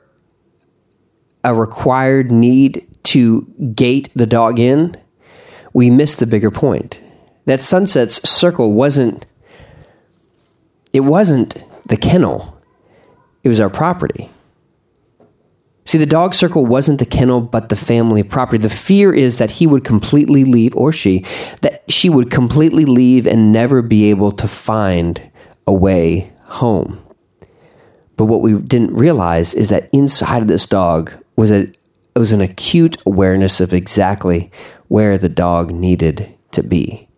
a 1.45 1.55
required 1.55 2.33
need 2.33 2.87
to 3.05 3.42
gate 3.75 4.09
the 4.14 4.27
dog 4.27 4.59
in, 4.59 4.97
we 5.73 5.90
missed 5.90 6.19
the 6.19 6.27
bigger 6.27 6.51
point. 6.51 7.01
That 7.45 7.62
Sunset's 7.62 8.29
circle 8.29 8.73
wasn't 8.73 9.27
it 10.92 11.01
wasn't 11.01 11.62
the 11.88 11.97
kennel. 11.97 12.59
It 13.45 13.49
was 13.49 13.61
our 13.61 13.69
property. 13.69 14.31
See, 15.85 15.99
the 15.99 16.07
dog 16.07 16.35
circle 16.35 16.66
wasn't 16.66 16.99
the 16.99 17.07
kennel, 17.07 17.40
but 17.40 17.69
the 17.69 17.77
family 17.77 18.25
property. 18.25 18.59
The 18.59 18.69
fear 18.69 19.14
is 19.14 19.38
that 19.38 19.51
he 19.53 19.69
would 19.69 19.85
completely 19.85 20.45
leave, 20.45 20.75
or 20.75 20.90
she, 20.90 21.25
that 21.61 21.85
she 21.88 22.09
would 22.09 22.31
completely 22.31 22.85
leave 22.87 23.27
and 23.27 23.53
never 23.53 23.83
be 23.83 24.11
able 24.11 24.33
to 24.33 24.49
find 24.49 25.31
a 25.66 25.73
way 25.73 26.33
home. 26.45 27.06
But 28.16 28.26
what 28.26 28.40
we 28.40 28.55
didn't 28.55 28.94
realize 28.94 29.55
is 29.55 29.68
that 29.68 29.88
inside 29.92 30.42
of 30.42 30.48
this 30.48 30.66
dog 30.66 31.12
was 31.37 31.50
a 31.50 31.70
it 32.14 32.18
was 32.18 32.33
an 32.33 32.40
acute 32.40 32.96
awareness 33.05 33.61
of 33.61 33.74
exactly 33.74 34.50
where 34.88 35.18
the 35.18 35.29
dog 35.29 35.70
needed 35.70 36.35
to 36.52 36.62
be. 36.62 37.09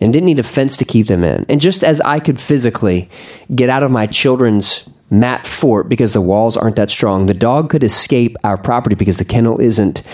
And 0.00 0.12
didn't 0.12 0.26
need 0.26 0.38
a 0.38 0.44
fence 0.44 0.76
to 0.76 0.84
keep 0.84 1.08
them 1.08 1.24
in. 1.24 1.44
And 1.48 1.60
just 1.60 1.82
as 1.82 2.00
I 2.02 2.20
could 2.20 2.38
physically 2.38 3.10
get 3.52 3.68
out 3.68 3.82
of 3.82 3.90
my 3.90 4.06
children's 4.06 4.88
mat 5.10 5.44
fort 5.44 5.88
because 5.88 6.12
the 6.12 6.20
walls 6.20 6.56
aren't 6.56 6.76
that 6.76 6.88
strong, 6.88 7.26
the 7.26 7.34
dog 7.34 7.68
could 7.68 7.82
escape 7.82 8.36
our 8.44 8.56
property 8.56 8.94
because 8.94 9.18
the 9.18 9.24
kennel 9.24 9.60
isn't 9.60 10.04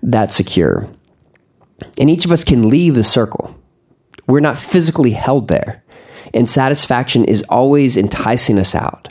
that 0.00 0.30
secure. 0.30 0.88
And 1.98 2.08
each 2.08 2.24
of 2.24 2.30
us 2.30 2.44
can 2.44 2.70
leave 2.70 2.94
the 2.94 3.02
circle. 3.02 3.52
We're 4.28 4.38
not 4.38 4.58
physically 4.58 5.10
held 5.10 5.48
there 5.48 5.82
and 6.34 6.48
satisfaction 6.48 7.24
is 7.24 7.42
always 7.48 7.96
enticing 7.96 8.58
us 8.58 8.74
out. 8.74 9.08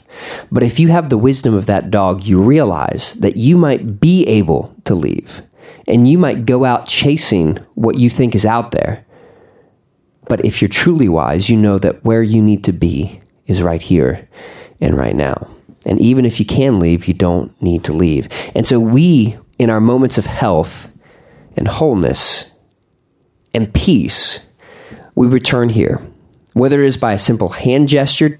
But 0.52 0.64
if 0.64 0.80
you 0.80 0.90
have 0.90 1.10
the 1.10 1.18
wisdom 1.18 1.54
of 1.54 1.66
that 1.66 1.92
dog, 1.92 2.24
you 2.24 2.42
realize 2.42 3.14
that 3.14 3.38
you 3.38 3.58
might 3.58 4.00
be 4.00 4.26
able 4.28 4.76
to 4.86 4.96
leave 4.96 5.42
and 5.88 6.10
you 6.10 6.18
might 6.18 6.46
go 6.46 6.66
out 6.66 6.88
chasing 6.88 7.58
what 7.76 7.98
you 7.98 8.10
think 8.10 8.36
is 8.36 8.46
out 8.46 8.72
there. 8.72 9.06
But 10.28 10.46
if 10.46 10.62
you're 10.62 10.70
truly 10.70 11.10
wise, 11.10 11.50
you 11.50 11.58
know 11.58 11.78
that 11.80 12.04
where 12.06 12.24
you 12.24 12.42
need 12.42 12.64
to 12.66 12.72
be 12.72 13.22
is 13.48 13.62
right 13.62 13.82
here 13.82 14.28
and 14.80 14.98
right 14.98 15.16
now. 15.16 15.50
And 15.86 16.00
even 16.00 16.26
if 16.26 16.40
you 16.40 16.46
can 16.46 16.80
leave, 16.80 17.08
you 17.08 17.14
don't 17.14 17.60
need 17.62 17.84
to 17.86 17.94
leave. 17.94 18.28
And 18.56 18.68
so 18.68 18.80
we, 18.80 19.38
in 19.58 19.70
our 19.70 19.82
moments 19.82 20.18
of 20.18 20.28
health 20.28 20.90
and 21.58 21.68
wholeness 21.68 22.52
and 23.54 23.74
peace, 23.74 24.40
we 25.16 25.28
return 25.28 25.70
here 25.70 26.02
whether 26.54 26.82
it 26.82 26.88
is 26.88 26.98
by 26.98 27.14
a 27.14 27.18
simple 27.18 27.50
hand 27.50 27.88
gesture, 27.88 28.40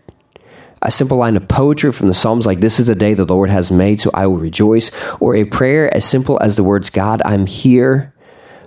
a 0.82 0.92
simple 0.92 1.18
line 1.18 1.38
of 1.38 1.48
poetry 1.48 1.92
from 1.92 2.08
the 2.08 2.14
Psalms 2.14 2.46
like, 2.46 2.60
This 2.60 2.80
is 2.80 2.88
the 2.88 2.96
day 2.96 3.14
the 3.14 3.26
Lord 3.26 3.50
has 3.50 3.72
made, 3.72 4.02
so 4.02 4.12
I 4.14 4.28
will 4.28 4.38
rejoice, 4.38 4.92
or 5.20 5.36
a 5.36 5.46
prayer 5.46 5.94
as 5.94 6.06
simple 6.06 6.40
as 6.42 6.56
the 6.56 6.64
words, 6.64 6.90
God, 6.90 7.22
I'm 7.24 7.46
here 7.46 8.14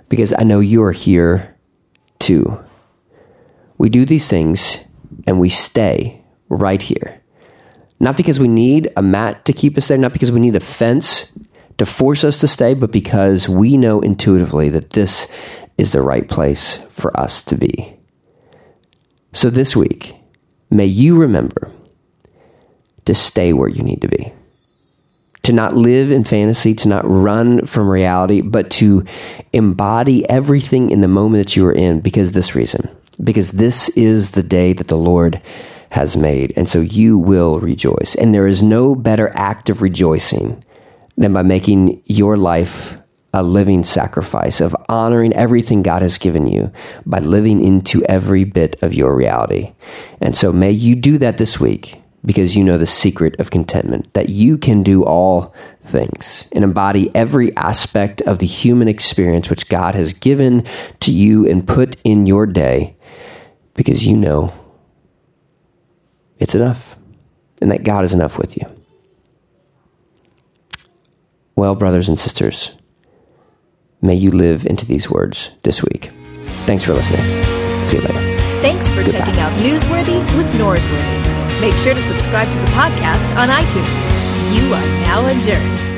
because 0.09 0.33
I 0.37 0.43
know 0.43 0.59
you 0.59 0.83
are 0.83 0.91
here 0.91 1.57
too. 2.19 2.59
We 3.77 3.89
do 3.89 4.05
these 4.05 4.27
things 4.27 4.79
and 5.27 5.39
we 5.39 5.49
stay 5.49 6.23
right 6.49 6.81
here. 6.81 7.21
Not 7.99 8.17
because 8.17 8.39
we 8.39 8.47
need 8.47 8.91
a 8.95 9.01
mat 9.01 9.45
to 9.45 9.53
keep 9.53 9.77
us 9.77 9.87
there, 9.87 9.97
not 9.97 10.13
because 10.13 10.31
we 10.31 10.39
need 10.39 10.55
a 10.55 10.59
fence 10.59 11.31
to 11.77 11.85
force 11.85 12.23
us 12.23 12.39
to 12.39 12.47
stay, 12.47 12.73
but 12.73 12.91
because 12.91 13.49
we 13.49 13.77
know 13.77 13.99
intuitively 13.99 14.69
that 14.69 14.91
this 14.91 15.27
is 15.77 15.91
the 15.91 16.01
right 16.01 16.27
place 16.27 16.77
for 16.89 17.17
us 17.19 17.43
to 17.43 17.57
be. 17.57 17.97
So 19.33 19.49
this 19.49 19.75
week, 19.75 20.15
may 20.69 20.85
you 20.85 21.17
remember 21.17 21.71
to 23.05 23.13
stay 23.13 23.53
where 23.53 23.69
you 23.69 23.83
need 23.83 24.01
to 24.01 24.07
be. 24.07 24.33
To 25.43 25.53
not 25.53 25.75
live 25.75 26.11
in 26.11 26.23
fantasy, 26.23 26.73
to 26.75 26.87
not 26.87 27.07
run 27.07 27.65
from 27.65 27.87
reality, 27.87 28.41
but 28.41 28.71
to 28.71 29.05
embody 29.53 30.27
everything 30.29 30.89
in 30.89 31.01
the 31.01 31.07
moment 31.07 31.45
that 31.45 31.55
you 31.55 31.65
are 31.67 31.71
in 31.71 32.01
because 32.01 32.31
this 32.31 32.55
reason. 32.55 32.89
Because 33.23 33.51
this 33.51 33.89
is 33.89 34.31
the 34.31 34.43
day 34.43 34.73
that 34.73 34.87
the 34.87 34.97
Lord 34.97 35.41
has 35.91 36.17
made. 36.17 36.51
And 36.57 36.67
so 36.67 36.81
you 36.81 37.17
will 37.17 37.59
rejoice. 37.59 38.15
And 38.15 38.33
there 38.33 38.47
is 38.47 38.63
no 38.63 38.95
better 38.95 39.31
act 39.35 39.69
of 39.69 39.81
rejoicing 39.81 40.63
than 41.15 41.31
by 41.31 41.43
making 41.43 42.01
your 42.05 42.35
life 42.37 42.97
a 43.33 43.43
living 43.43 43.83
sacrifice 43.83 44.61
of 44.61 44.75
honoring 44.87 45.33
everything 45.33 45.83
God 45.83 46.01
has 46.01 46.17
given 46.17 46.47
you 46.47 46.71
by 47.05 47.19
living 47.19 47.61
into 47.61 48.03
every 48.05 48.45
bit 48.45 48.81
of 48.81 48.93
your 48.93 49.13
reality. 49.13 49.73
And 50.21 50.35
so 50.35 50.53
may 50.53 50.71
you 50.71 50.95
do 50.95 51.17
that 51.17 51.37
this 51.37 51.59
week 51.59 52.01
because 52.25 52.55
you 52.55 52.63
know 52.63 52.77
the 52.77 52.87
secret 52.87 53.39
of 53.39 53.51
contentment, 53.51 54.13
that 54.13 54.29
you 54.29 54.57
can 54.57 54.83
do 54.83 55.03
all 55.03 55.53
things 55.81 56.47
and 56.51 56.63
embody 56.63 57.13
every 57.15 57.55
aspect 57.55 58.21
of 58.21 58.39
the 58.39 58.45
human 58.45 58.87
experience 58.87 59.49
which 59.49 59.69
God 59.69 59.95
has 59.95 60.13
given 60.13 60.63
to 61.01 61.11
you 61.11 61.47
and 61.47 61.67
put 61.67 61.95
in 62.03 62.25
your 62.25 62.45
day 62.45 62.95
because 63.75 64.05
you 64.05 64.17
know 64.17 64.51
it's 66.39 66.55
enough 66.55 66.97
and 67.61 67.71
that 67.71 67.83
God 67.83 68.03
is 68.03 68.13
enough 68.13 68.37
with 68.37 68.57
you. 68.57 68.67
Well, 71.55 71.75
brothers 71.75 72.09
and 72.09 72.19
sisters, 72.19 72.71
May 74.05 74.13
you 74.13 74.29
live 74.29 74.67
into 74.67 74.85
these 74.85 75.09
words 75.09 75.49
this 75.63 75.81
week. 75.81 76.11
Thanks 76.67 76.83
for 76.83 76.93
listening. 76.93 77.23
See 77.83 77.97
you 77.97 78.03
later. 78.03 78.61
Thanks 78.61 78.93
for 78.93 79.03
Goodbye. 79.03 79.19
checking 79.19 79.39
out 79.39 79.51
Newsworthy 79.53 80.37
with 80.37 80.45
Norsworthy. 80.53 81.44
Make 81.61 81.75
sure 81.75 81.93
to 81.93 82.01
subscribe 82.01 82.51
to 82.51 82.59
the 82.59 82.65
podcast 82.67 83.35
on 83.37 83.49
iTunes. 83.49 84.55
You 84.55 84.73
are 84.73 84.87
now 85.01 85.25
adjourned. 85.27 85.94